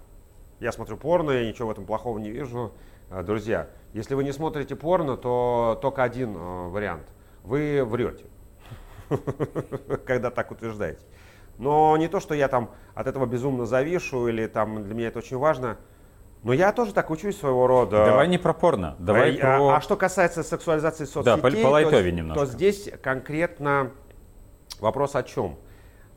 [0.60, 2.72] Я смотрю порно, я ничего в этом плохого не вижу.
[3.10, 7.08] Э, друзья, если вы не смотрите порно, то только один вариант.
[7.44, 8.26] Вы врете,
[10.06, 11.02] когда так утверждаете.
[11.58, 15.20] Но не то, что я там от этого безумно завишу или там для меня это
[15.20, 15.78] очень важно.
[16.44, 18.06] Но я тоже так учусь своего рода.
[18.06, 19.76] Давай не про порно, давай а, про...
[19.76, 22.46] А, что касается сексуализации соцсетей, да, по, по то, немножко.
[22.46, 23.92] то здесь конкретно
[24.82, 25.58] Вопрос о чем?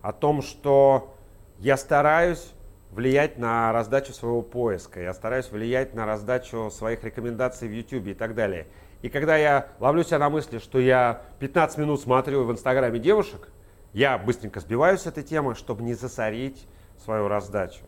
[0.00, 1.14] О том, что
[1.58, 2.54] я стараюсь
[2.90, 8.14] влиять на раздачу своего поиска, я стараюсь влиять на раздачу своих рекомендаций в YouTube и
[8.14, 8.66] так далее.
[9.02, 13.48] И когда я ловлю себя на мысли, что я 15 минут смотрю в Инстаграме девушек,
[13.92, 16.66] я быстренько сбиваюсь с этой темы, чтобы не засорить
[17.04, 17.82] свою раздачу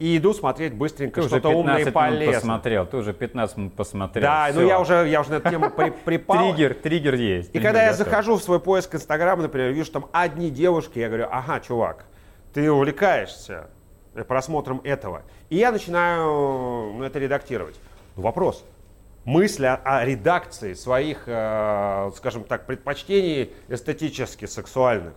[0.00, 2.34] и иду смотреть быстренько что-то умное и полезное.
[2.34, 4.22] посмотрел, ты уже 15 минут посмотрел.
[4.22, 4.58] Да, Все.
[4.58, 6.38] ну я уже, я уже на эту тему при, припал.
[6.38, 7.54] Триггер, триггер есть.
[7.54, 11.28] И когда я захожу в свой поиск Инстаграма, например, вижу там одни девушки, я говорю,
[11.30, 12.06] ага, чувак,
[12.54, 13.68] ты увлекаешься
[14.26, 15.22] просмотром этого.
[15.50, 17.78] И я начинаю ну, это редактировать.
[18.16, 18.64] Ну, вопрос.
[19.26, 25.12] Мысль о, о редакции своих, э, скажем так, предпочтений эстетически сексуальных,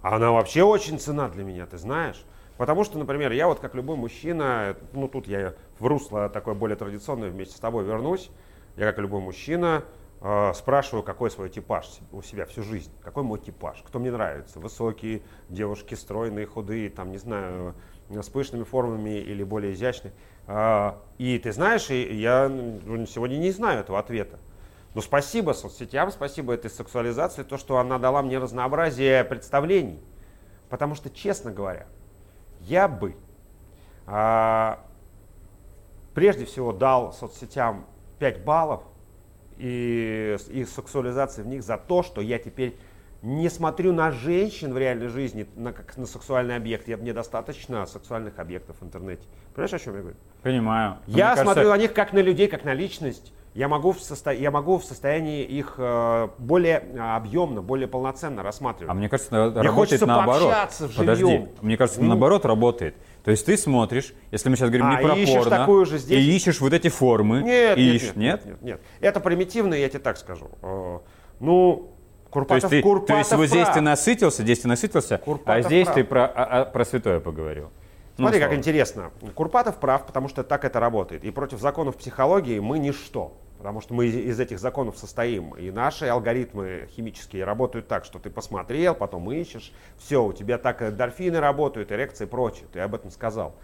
[0.00, 2.24] она вообще очень цена для меня, ты знаешь.
[2.56, 6.76] Потому что, например, я вот как любой мужчина, ну тут я в русло такое более
[6.76, 8.30] традиционное вместе с тобой вернусь,
[8.76, 9.84] я как любой мужчина
[10.22, 14.58] э, спрашиваю, какой свой типаж у себя всю жизнь, какой мой типаж, кто мне нравится,
[14.58, 17.74] высокие девушки, стройные, худые, там, не знаю,
[18.08, 20.14] с пышными формами или более изящные.
[20.46, 22.48] Э, и ты знаешь, я
[23.06, 24.38] сегодня не знаю этого ответа.
[24.94, 30.00] Но спасибо соцсетям, спасибо этой сексуализации, то, что она дала мне разнообразие представлений.
[30.70, 31.86] Потому что, честно говоря,
[32.60, 33.16] я бы
[34.06, 34.80] а,
[36.14, 37.86] прежде всего дал соцсетям
[38.18, 38.82] 5 баллов
[39.58, 42.76] и, и сексуализации в них за то, что я теперь
[43.22, 46.86] не смотрю на женщин в реальной жизни на, как на сексуальный объект.
[46.86, 49.26] Я, мне достаточно сексуальных объектов в интернете.
[49.54, 50.16] Понимаешь, о чем я говорю?
[50.42, 50.98] Понимаю.
[51.06, 51.70] Я Мне смотрю кажется...
[51.70, 53.32] на них как на людей, как на личность.
[53.56, 54.32] Я могу в, состо...
[54.32, 58.90] я могу в состоянии их э, более объемно, более полноценно рассматривать.
[58.90, 60.54] А мне кажется, мне работает наоборот.
[60.94, 62.08] Подожди, мне кажется, ну.
[62.08, 62.96] наоборот работает.
[63.24, 66.22] То есть ты смотришь, если мы сейчас говорим а, не про порно, такую же здесь...
[66.22, 67.42] и ищешь вот эти формы.
[67.42, 68.80] Нет, и нет, ищешь, нет, нет, нет, нет.
[69.00, 70.50] Это примитивно, я тебе так скажу.
[70.60, 70.98] Э,
[71.40, 71.92] ну,
[72.28, 75.64] Курпатов, то есть, ты, Курпатов то есть вот здесь ты насытился, здесь ты насытился, Курпатов
[75.64, 75.94] а здесь прав.
[75.94, 77.70] ты про, а, а, про святое поговорил.
[78.16, 79.10] Смотри, ну, как интересно.
[79.34, 81.24] Курпатов прав, потому что так это работает.
[81.24, 83.32] И против законов психологии мы ничто.
[83.66, 85.50] Потому что мы из этих законов состоим.
[85.56, 89.72] И наши алгоритмы химические работают так, что ты посмотрел, потом ищешь.
[89.98, 92.68] Все, у тебя так эндорфины работают, эрекции и прочее.
[92.72, 93.56] Ты об этом сказал.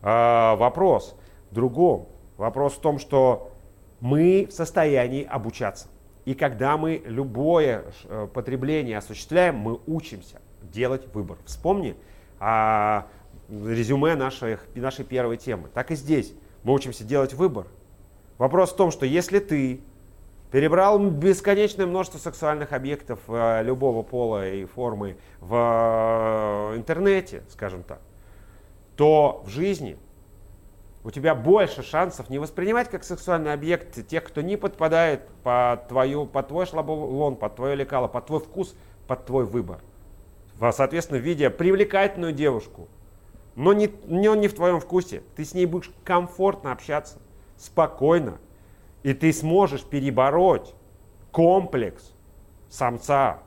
[0.00, 1.16] А, вопрос
[1.50, 2.08] в другом.
[2.36, 3.50] Вопрос в том, что
[3.98, 5.88] мы в состоянии обучаться.
[6.24, 11.36] И когда мы любое э, потребление осуществляем, мы учимся делать выбор.
[11.46, 11.96] Вспомни
[12.38, 13.08] а,
[13.48, 15.68] резюме нашей, нашей первой темы.
[15.74, 16.32] Так и здесь.
[16.62, 17.66] Мы учимся делать выбор.
[18.38, 19.80] Вопрос в том, что если ты
[20.52, 25.54] перебрал бесконечное множество сексуальных объектов э, любого пола и формы в
[26.72, 28.00] э, интернете, скажем так,
[28.96, 29.98] то в жизни
[31.04, 36.26] у тебя больше шансов не воспринимать как сексуальный объект тех, кто не подпадает под, твою,
[36.26, 38.76] под твой шаблон, под твое лекало, под твой вкус,
[39.06, 39.80] под твой выбор.
[40.72, 42.88] Соответственно, видя привлекательную девушку,
[43.54, 47.18] но не, не, не в твоем вкусе, ты с ней будешь комфортно общаться,
[47.58, 48.38] спокойно,
[49.02, 50.74] и ты сможешь перебороть
[51.30, 52.14] комплекс
[52.68, 53.42] самца,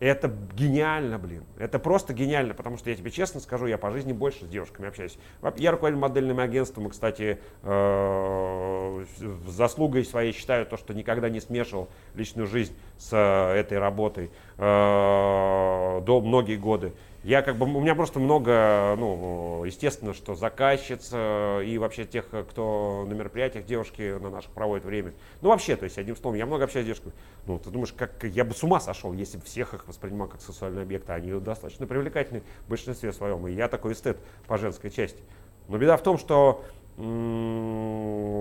[0.00, 1.44] это гениально, блин.
[1.58, 4.88] Это просто гениально, потому что я тебе честно скажу, я по жизни больше с девушками
[4.88, 5.18] общаюсь.
[5.56, 9.04] Я руководитель модельным агентством, и, кстати, э,
[9.48, 16.00] заслугой своей считаю то, что никогда не смешивал личную жизнь с э, этой работой э,
[16.04, 16.92] до многие годы.
[17.24, 23.04] Я как бы, у меня просто много, ну, естественно, что заказчиц и вообще тех, кто
[23.08, 25.12] на мероприятиях девушки на наших проводят время.
[25.40, 27.12] Ну, вообще, то есть, одним словом, я много общаюсь с девушками.
[27.46, 30.40] Ну, ты думаешь, как я бы с ума сошел, если бы всех их воспринимал как
[30.40, 31.12] сексуальные объекты.
[31.12, 33.48] Они достаточно привлекательны в большинстве своем.
[33.48, 35.20] И я такой эстет по женской части.
[35.66, 36.64] Но беда в том, что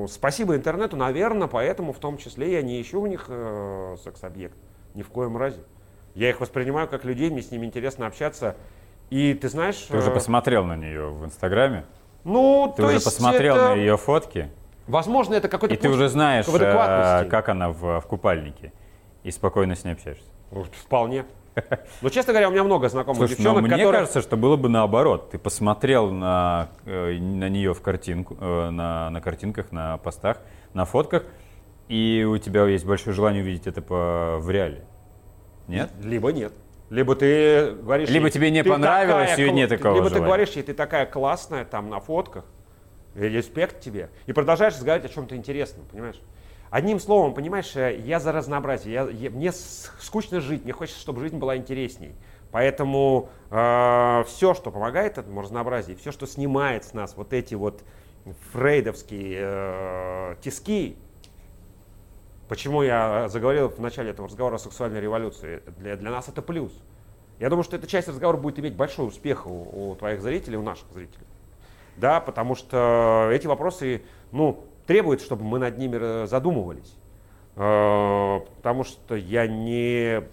[0.07, 4.55] спасибо интернету, наверное, поэтому в том числе я не ищу у них э, секс-объект.
[4.93, 5.61] Ни в коем разе.
[6.17, 8.55] Я их воспринимаю как людей, мне с ними интересно общаться.
[9.11, 9.75] И ты знаешь...
[9.75, 11.85] Ты уже э, посмотрел на нее в Инстаграме?
[12.23, 13.67] Ну, Ты уже посмотрел это...
[13.69, 14.49] на ее фотки?
[14.87, 15.75] Возможно, это какой-то...
[15.75, 18.73] И ты уже знаешь, э, как она в, в купальнике.
[19.23, 20.25] И спокойно с ней общаешься.
[20.85, 21.23] Вполне.
[22.01, 23.99] Ну, честно говоря, у меня много знакомых Слушай, девчонок, но мне которые...
[23.99, 25.29] кажется, что было бы наоборот.
[25.29, 30.39] Ты посмотрел на, э, на нее в картинку, на, на картинках, на постах,
[30.73, 31.25] на фотках,
[31.89, 34.83] и у тебя есть большое желание увидеть это по, в реале.
[35.67, 35.91] Нет?
[36.01, 36.53] Либо нет.
[36.89, 38.09] Либо ты говоришь...
[38.09, 40.23] Либо тебе не понравилось, такая, и нет такого Либо желания.
[40.23, 42.45] ты говоришь ей, ты такая классная там на фотках,
[43.15, 46.21] респект тебе, и продолжаешь разговаривать о чем-то интересном, понимаешь?
[46.69, 48.93] Одним словом, понимаешь, э, я за разнообразие.
[48.93, 52.13] Я, я, мне скучно жить, мне хочется, чтобы жизнь была интересней.
[52.51, 57.83] Поэтому э, все, что помогает этому разнообразию, все, что снимает с нас вот эти вот
[58.51, 60.97] фрейдовские э, тиски,
[62.47, 66.71] почему я заговорил в начале этого разговора о сексуальной революции, для, для нас это плюс.
[67.39, 70.63] Я думаю, что эта часть разговора будет иметь большой успех у, у твоих зрителей, у
[70.63, 71.25] наших зрителей.
[71.97, 76.95] Да, потому что эти вопросы, ну, требует, чтобы мы над ними задумывались.
[77.55, 80.23] Э, потому что я не,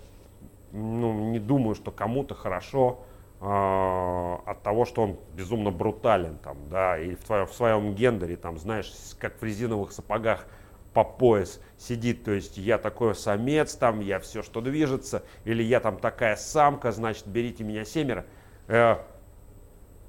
[0.72, 3.00] ну, не думаю, что кому-то хорошо
[3.40, 8.36] э, от того, что он безумно брутален, там, да, или в, твоем, в своем гендере,
[8.36, 10.46] там, знаешь, как в резиновых сапогах
[10.94, 15.80] по пояс сидит, то есть я такой самец, там, я все, что движется, или я
[15.80, 18.24] там такая самка, значит, берите меня семеро.
[18.68, 18.96] Э,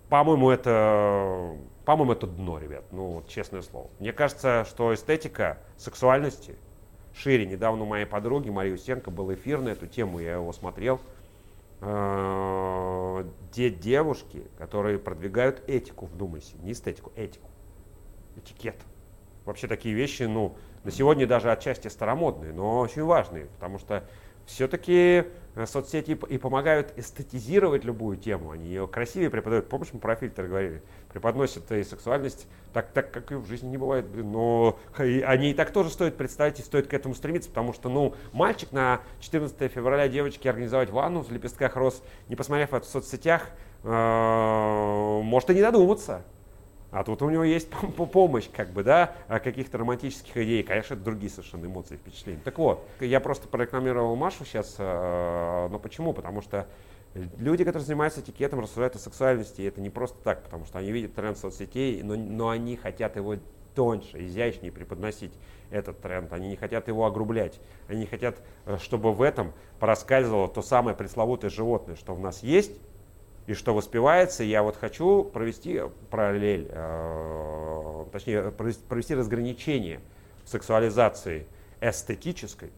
[0.09, 3.89] по-моему, это по-моему, это дно, ребят, ну, честное слово.
[3.99, 6.55] Мне кажется, что эстетика сексуальности
[7.15, 7.45] шире.
[7.45, 10.99] Недавно у моей подруги Марии Усенко был эфир на эту тему, я его смотрел.
[11.79, 17.49] Где девушки, которые продвигают этику, вдумайся, не эстетику, этику,
[18.37, 18.77] этикет.
[19.45, 20.55] Вообще такие вещи, ну,
[20.85, 24.03] на сегодня даже отчасти старомодные, но очень важные, потому что
[24.45, 25.25] все-таки
[25.55, 28.51] э, соцсети и помогают эстетизировать любую тему.
[28.51, 29.67] Они ее красивее преподают.
[29.67, 30.83] Помнишь, мы про фильтр говорили?
[31.11, 34.05] Преподносят и сексуальность так, так как и в жизни не бывает.
[34.15, 38.13] Но они и так тоже стоит представить и стоит к этому стремиться, потому что, ну,
[38.31, 43.49] мальчик на 14 февраля девочке организовать ванну в лепестках роз, не посмотрев это в соцсетях,
[43.83, 46.23] э, может и не додуматься.
[46.91, 47.69] А тут у него есть
[48.13, 50.63] помощь, как бы, да, каких-то романтических идей.
[50.63, 52.41] Конечно, это другие совершенно эмоции, впечатления.
[52.43, 56.13] Так вот, я просто прорекламировал Машу сейчас, э, но почему?
[56.13, 56.67] Потому что
[57.37, 60.91] люди, которые занимаются этикетом, рассуждают о сексуальности, и это не просто так, потому что они
[60.91, 63.35] видят тренд соцсетей, но, но они хотят его
[63.73, 65.33] тоньше, изящнее преподносить
[65.69, 66.31] этот тренд.
[66.33, 67.59] Они не хотят его огрублять.
[67.87, 72.41] Они не хотят, э, чтобы в этом проскальзывало то самое пресловутое животное, что в нас
[72.41, 72.71] есть,
[73.47, 74.43] и что воспевается.
[74.43, 79.99] Я вот хочу провести параллель, э, точнее провести разграничение
[80.45, 81.47] сексуализации
[81.81, 82.71] эстетической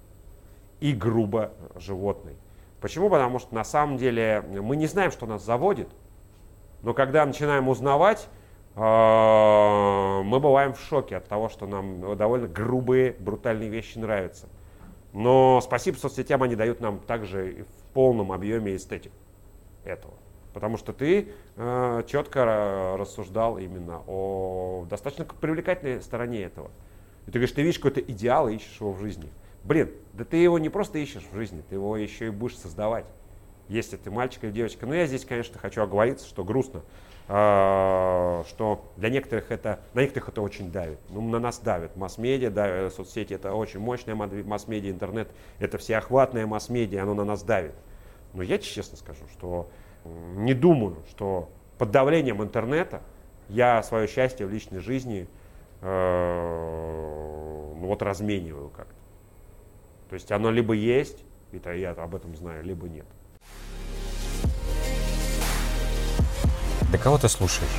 [0.80, 2.36] и грубо животной.
[2.82, 3.10] Почему?
[3.10, 5.90] Потому что на самом деле мы не знаем, что нас заводит,
[6.84, 8.28] но когда начинаем узнавать,
[8.76, 14.48] э, мы бываем в шоке от того, что нам довольно грубые, брутальные вещи нравятся.
[15.14, 19.12] Но спасибо соцсетям, они дают нам также в полном объеме эстетик
[19.84, 20.14] этого.
[20.58, 26.72] Потому что ты э, четко рассуждал именно о достаточно привлекательной стороне этого.
[27.28, 29.30] И ты говоришь, ты видишь какой-то идеал и ищешь его в жизни.
[29.64, 33.06] Блин, да ты его не просто ищешь в жизни, ты его еще и будешь создавать.
[33.68, 34.88] Если ты мальчик или девочка.
[34.88, 36.82] Но я здесь, конечно, хочу оговориться, что грустно,
[37.28, 40.98] э, что для некоторых это, на некоторых это очень давит.
[41.10, 41.96] Ну, на нас давит.
[41.96, 45.30] Масс-медиа, давит, соцсети это очень мощная масс-медиа, интернет
[45.60, 47.76] это всеохватная масс-медиа, оно на нас давит.
[48.34, 49.70] Но я честно скажу, что
[50.36, 53.02] не думаю, что под давлением интернета
[53.50, 55.28] я свое счастье в личной жизни
[55.82, 58.94] э, ну, вот размениваю как-то.
[60.10, 63.06] То есть оно либо есть, и то я об этом знаю, либо нет.
[66.92, 67.70] Да кого ты слушаешь?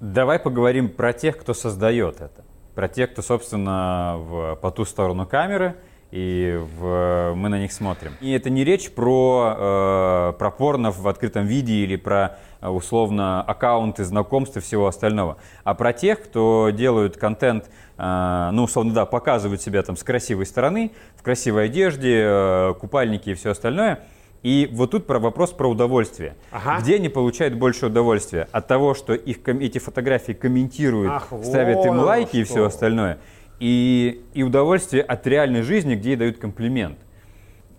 [0.00, 2.44] Давай поговорим про тех, кто создает это.
[2.74, 5.76] Про тех, кто, собственно, в, по ту сторону камеры–
[6.10, 8.12] и в, мы на них смотрим.
[8.20, 13.42] И это не речь про, э, про порно в открытом виде или про э, условно
[13.42, 19.04] аккаунты, знакомства и всего остального, а про тех, кто делают контент, э, ну условно да,
[19.04, 24.00] показывают себя там с красивой стороны, в красивой одежде, э, купальники и все остальное.
[24.44, 26.36] И вот тут про вопрос про удовольствие.
[26.52, 26.80] Ага.
[26.80, 28.48] Где они получают больше удовольствия?
[28.52, 32.38] От того, что их, эти фотографии комментируют, Ах, ставят им лайки что.
[32.38, 33.18] и все остальное–
[33.60, 36.98] и, и удовольствие от реальной жизни, где ей дают комплимент,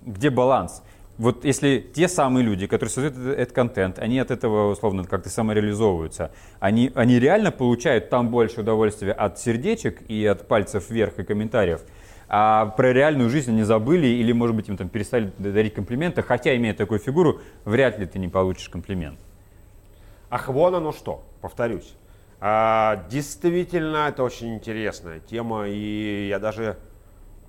[0.05, 0.83] где баланс.
[1.17, 6.31] вот если те самые люди, которые создают этот, контент, они от этого условно как-то самореализовываются,
[6.59, 11.81] они, они реально получают там больше удовольствия от сердечек и от пальцев вверх и комментариев,
[12.29, 16.55] а про реальную жизнь они забыли или, может быть, им там перестали дарить комплименты, хотя,
[16.55, 19.19] имея такую фигуру, вряд ли ты не получишь комплимент.
[20.29, 21.95] Ах, вон оно что, повторюсь.
[22.41, 26.77] А, действительно, это очень интересная тема, и я даже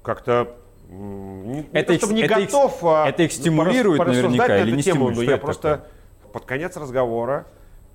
[0.03, 0.57] как-то
[0.89, 4.83] не, это, не то, не это готов их, а, это их стимулирует наверняка или не
[4.83, 6.33] тему, но я просто такое?
[6.33, 7.47] под конец разговора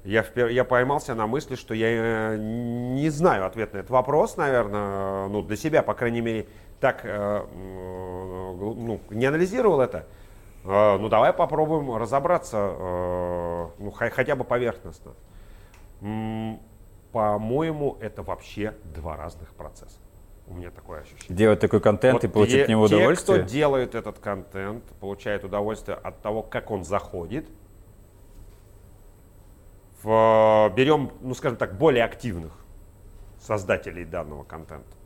[0.05, 5.27] я, я поймался на мысли, что я э, не знаю ответ на этот вопрос, наверное,
[5.27, 6.45] ну, для себя, по крайней мере,
[6.79, 10.05] так э, ну, не анализировал это.
[10.63, 15.13] Э, ну, давай попробуем разобраться, ну, хотя бы поверхностно.
[17.15, 19.97] По-моему, это вообще два разных процесса.
[20.47, 21.33] У меня такое ощущение.
[21.37, 23.37] Делать такой контент вот и получить от него удовольствие?
[23.37, 27.47] Те, кто делает этот контент, получает удовольствие от того, как он заходит.
[30.03, 32.51] В, берем, ну скажем так, более активных
[33.39, 34.97] создателей данного контента.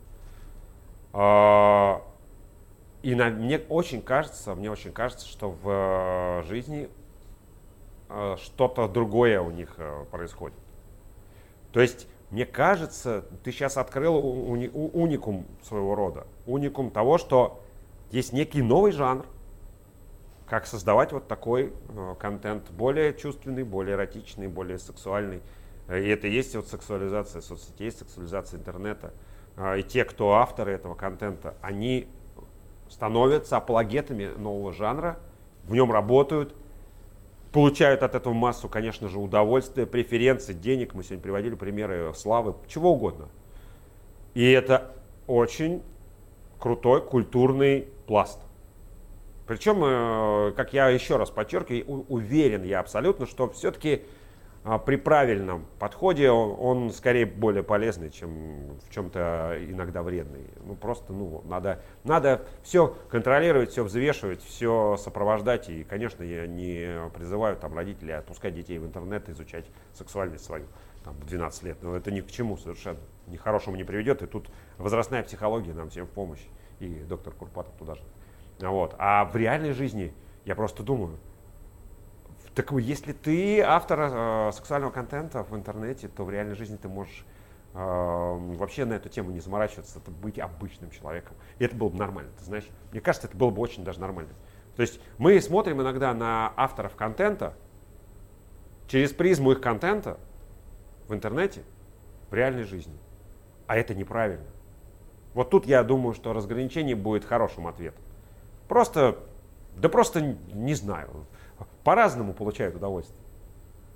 [1.12, 2.02] А,
[3.02, 6.88] и на, мне очень кажется, мне очень кажется, что в жизни
[8.08, 10.58] а, что-то другое у них э, происходит.
[11.72, 16.26] То есть мне кажется, ты сейчас открыл уни, уникум своего рода.
[16.46, 17.60] Уникум того, что
[18.12, 19.26] есть некий новый жанр,
[20.48, 25.42] как создавать вот такой э, контент, более чувственный, более эротичный, более сексуальный.
[25.88, 29.12] И это есть вот сексуализация соцсетей, сексуализация интернета.
[29.56, 32.08] Э, и те, кто авторы этого контента, они
[32.88, 35.18] становятся апологетами нового жанра,
[35.64, 36.54] в нем работают,
[37.52, 40.94] получают от этого массу, конечно же, удовольствия, преференции, денег.
[40.94, 43.28] Мы сегодня приводили примеры славы, чего угодно.
[44.34, 44.92] И это
[45.26, 45.82] очень
[46.58, 48.38] крутой культурный пласт.
[49.46, 54.02] Причем, э, как я еще раз подчеркиваю, уверен я абсолютно, что все-таки
[54.84, 60.44] при правильном подходе он, он скорее более полезный, чем в чем-то иногда вредный.
[60.64, 65.70] Ну просто, ну, надо, надо все контролировать, все взвешивать, все сопровождать.
[65.70, 70.66] И, конечно, я не призываю там родителей отпускать детей в интернет, изучать сексуальность свою
[71.04, 71.78] там, в 12 лет.
[71.80, 73.00] Но это ни к чему совершенно.
[73.28, 74.22] Ни к хорошему не приведет.
[74.22, 76.44] И тут возрастная психология нам всем в помощь.
[76.80, 78.02] И доктор Курпатов туда же.
[78.60, 78.94] Вот.
[78.98, 80.12] А в реальной жизни
[80.44, 81.18] я просто думаю,
[82.62, 87.24] так если ты автор э, сексуального контента в интернете, то в реальной жизни ты можешь
[87.72, 91.34] э, вообще на эту тему не заморачиваться, это быть обычным человеком.
[91.58, 92.68] И это было бы нормально, ты знаешь.
[92.92, 94.32] Мне кажется, это было бы очень даже нормально.
[94.76, 97.54] То есть мы смотрим иногда на авторов контента
[98.88, 100.18] через призму их контента
[101.08, 101.62] в интернете,
[102.28, 102.98] в реальной жизни.
[103.68, 104.50] А это неправильно.
[105.32, 108.02] Вот тут я думаю, что разграничение будет хорошим ответом.
[108.68, 109.16] Просто,
[109.76, 111.26] да просто не знаю
[111.84, 113.20] по-разному получают удовольствие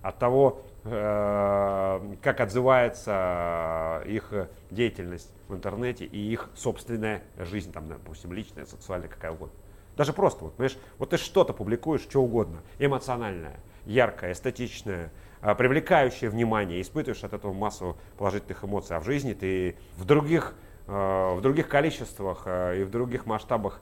[0.05, 4.31] от того, э, как отзывается их
[4.71, 9.55] деятельность в интернете и их собственная жизнь, там, допустим, личная, сексуальная, какая угодно.
[9.97, 13.57] Даже просто, вот, понимаешь, вот ты что-то публикуешь, что угодно, эмоциональное,
[13.87, 15.11] яркое, эстетичное,
[15.41, 20.55] э, привлекающее внимание, испытываешь от этого массу положительных эмоций, а в жизни ты в других,
[20.87, 23.81] э, в других количествах и в других масштабах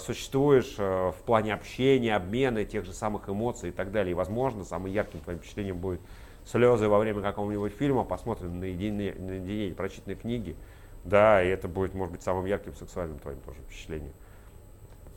[0.00, 4.12] существуешь э, в плане общения, обмена тех же самых эмоций и так далее.
[4.12, 6.00] И, возможно, самым ярким твоим впечатлением будет
[6.44, 10.56] слезы во время какого-нибудь фильма, посмотрим на единые, на единые прочитанные книги.
[11.04, 14.12] Да, и это будет, может быть, самым ярким сексуальным твоим тоже впечатлением.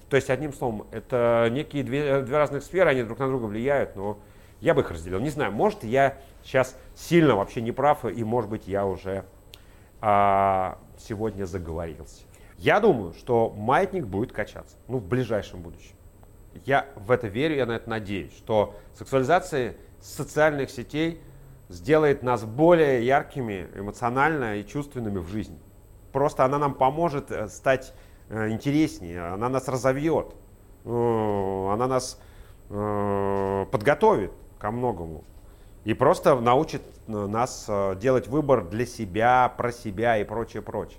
[0.10, 3.96] То есть, одним словом, это некие две, две разных сферы, они друг на друга влияют,
[3.96, 4.20] но
[4.62, 5.20] я бы их разделил.
[5.20, 9.26] Не знаю, может, я сейчас сильно вообще не прав, и, может быть, я уже
[10.02, 12.24] а, сегодня заговорился.
[12.64, 15.98] Я думаю, что маятник будет качаться, ну, в ближайшем будущем.
[16.64, 21.20] Я в это верю, я на это надеюсь, что сексуализация социальных сетей
[21.68, 25.60] сделает нас более яркими эмоционально и чувственными в жизни.
[26.14, 27.94] Просто она нам поможет э, стать
[28.30, 30.34] э, интереснее, она нас разовьет,
[30.86, 32.18] э, она нас
[32.70, 35.26] подготовит ко многому
[35.84, 40.98] и просто научит нас делать выбор для себя, про себя и прочее, прочее.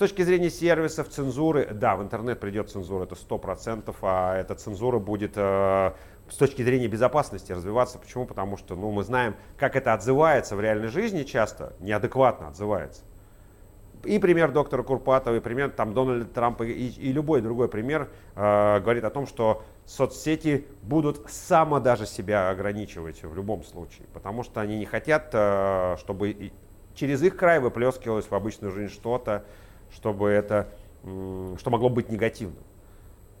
[0.00, 5.32] Точки зрения сервисов, цензуры, да, в интернет придет цензура, это 100%, а эта цензура будет
[5.36, 5.92] э,
[6.30, 7.98] с точки зрения безопасности развиваться.
[7.98, 8.24] Почему?
[8.24, 13.02] Потому что ну, мы знаем, как это отзывается в реальной жизни часто, неадекватно отзывается.
[14.04, 18.80] И пример доктора Курпатова, и пример там, Дональда Трампа, и, и любой другой пример э,
[18.80, 24.62] говорит о том, что соцсети будут само даже себя ограничивать в любом случае, потому что
[24.62, 26.52] они не хотят, э, чтобы
[26.94, 29.44] через их край выплескивалось в обычную жизнь что-то,
[29.92, 30.68] чтобы это,
[31.02, 32.62] что могло быть негативным.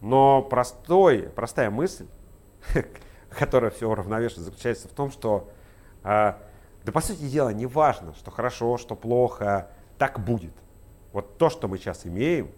[0.00, 2.06] Но простой, простая мысль,
[3.30, 5.50] которая все уравновешивает, заключается в том, что
[6.02, 6.34] э,
[6.84, 10.54] да по сути дела не важно, что хорошо, что плохо, так будет.
[11.12, 12.50] Вот то, что мы сейчас имеем,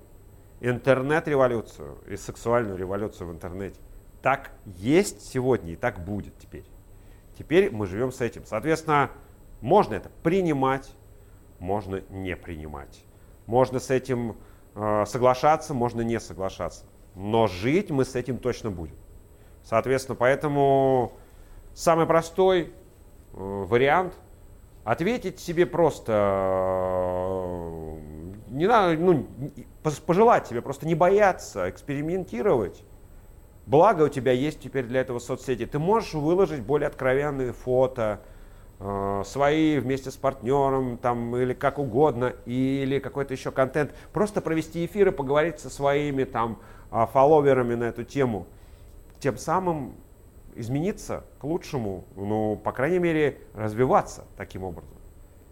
[0.61, 3.81] интернет-революцию и сексуальную революцию в интернете,
[4.21, 6.65] так есть сегодня и так будет теперь.
[7.37, 8.45] Теперь мы живем с этим.
[8.47, 9.11] Соответственно,
[9.61, 10.95] можно это принимать,
[11.59, 13.05] можно не принимать.
[13.53, 14.39] Можно с этим
[14.75, 16.87] э, соглашаться, можно не соглашаться.
[17.15, 18.97] Но жить мы с этим точно будем.
[19.63, 21.13] Соответственно, поэтому
[21.75, 22.71] самый простой э,
[23.35, 24.15] вариант
[24.85, 27.99] ответить себе просто э,
[28.53, 29.29] не надо, ну,
[29.83, 32.83] пожелать себе просто не бояться, экспериментировать.
[33.67, 35.67] Благо у тебя есть теперь для этого соцсети.
[35.67, 38.23] Ты можешь выложить более откровенные фото,
[39.25, 43.93] свои вместе с партнером, там, или как угодно, или какой-то еще контент.
[44.13, 46.59] Просто провести эфиры, поговорить со своими там
[46.91, 48.47] э, фолловерами на эту тему.
[49.21, 49.95] Тем самым
[50.55, 54.97] измениться к лучшему, ну, по крайней мере, развиваться таким образом.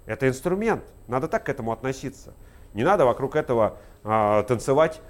[0.06, 2.34] Это инструмент, надо так к этому относиться.
[2.74, 5.00] Не надо вокруг этого э, танцевать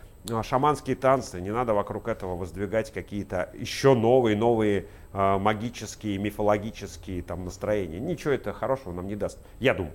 [0.42, 7.44] шаманские танцы, не надо вокруг этого воздвигать какие-то еще новые, новые э, магические, мифологические там
[7.44, 7.98] настроения.
[8.00, 9.94] Ничего это хорошего нам не даст, я думаю.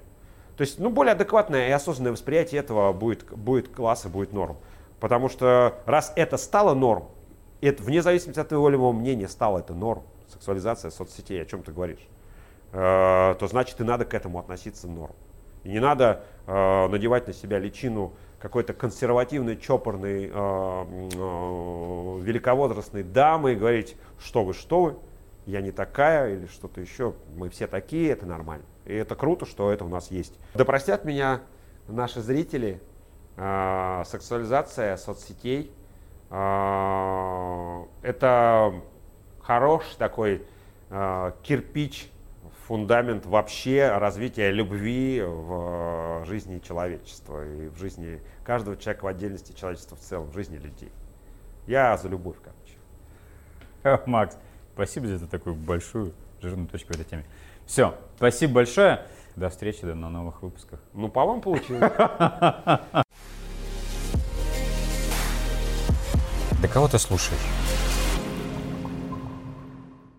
[0.57, 4.57] То есть, ну, более адекватное и осознанное восприятие этого будет, будет класс и будет норм.
[4.99, 7.09] Потому что раз это стало норм,
[7.61, 11.71] это, вне зависимости от твоего любого мнения, стало это норм, сексуализация соцсетей, о чем ты
[11.71, 12.07] говоришь,
[12.71, 15.15] э, то значит и надо к этому относиться норм.
[15.63, 18.13] И не надо э, надевать на себя личину
[18.45, 24.97] какой-то консервативной, чопорной, э, э, великовозрастной дамы и говорить, что вы, что вы,
[25.47, 28.63] я не такая или что-то еще, мы все такие, это нормально.
[28.85, 30.37] И это круто, что это у нас есть.
[30.53, 31.41] Да простят меня
[31.87, 32.83] наши зрители,
[33.35, 35.71] э, сексуализация соцсетей,
[36.29, 38.75] э, это
[39.41, 40.43] хороший такой
[40.91, 42.11] э, кирпич
[42.67, 49.95] фундамент вообще развития любви в жизни человечества и в жизни каждого человека в отдельности, человечества
[49.95, 50.91] в целом, в жизни людей.
[51.67, 54.03] Я за любовь, короче.
[54.09, 54.37] Макс,
[54.73, 57.25] спасибо за такую большую жирную точку в этой теме.
[57.65, 59.05] Все, спасибо большое.
[59.35, 60.79] До встречи, до на новых выпусках.
[60.93, 61.91] Ну, по вам получилось.
[66.61, 67.84] Да кого ты слушаешь?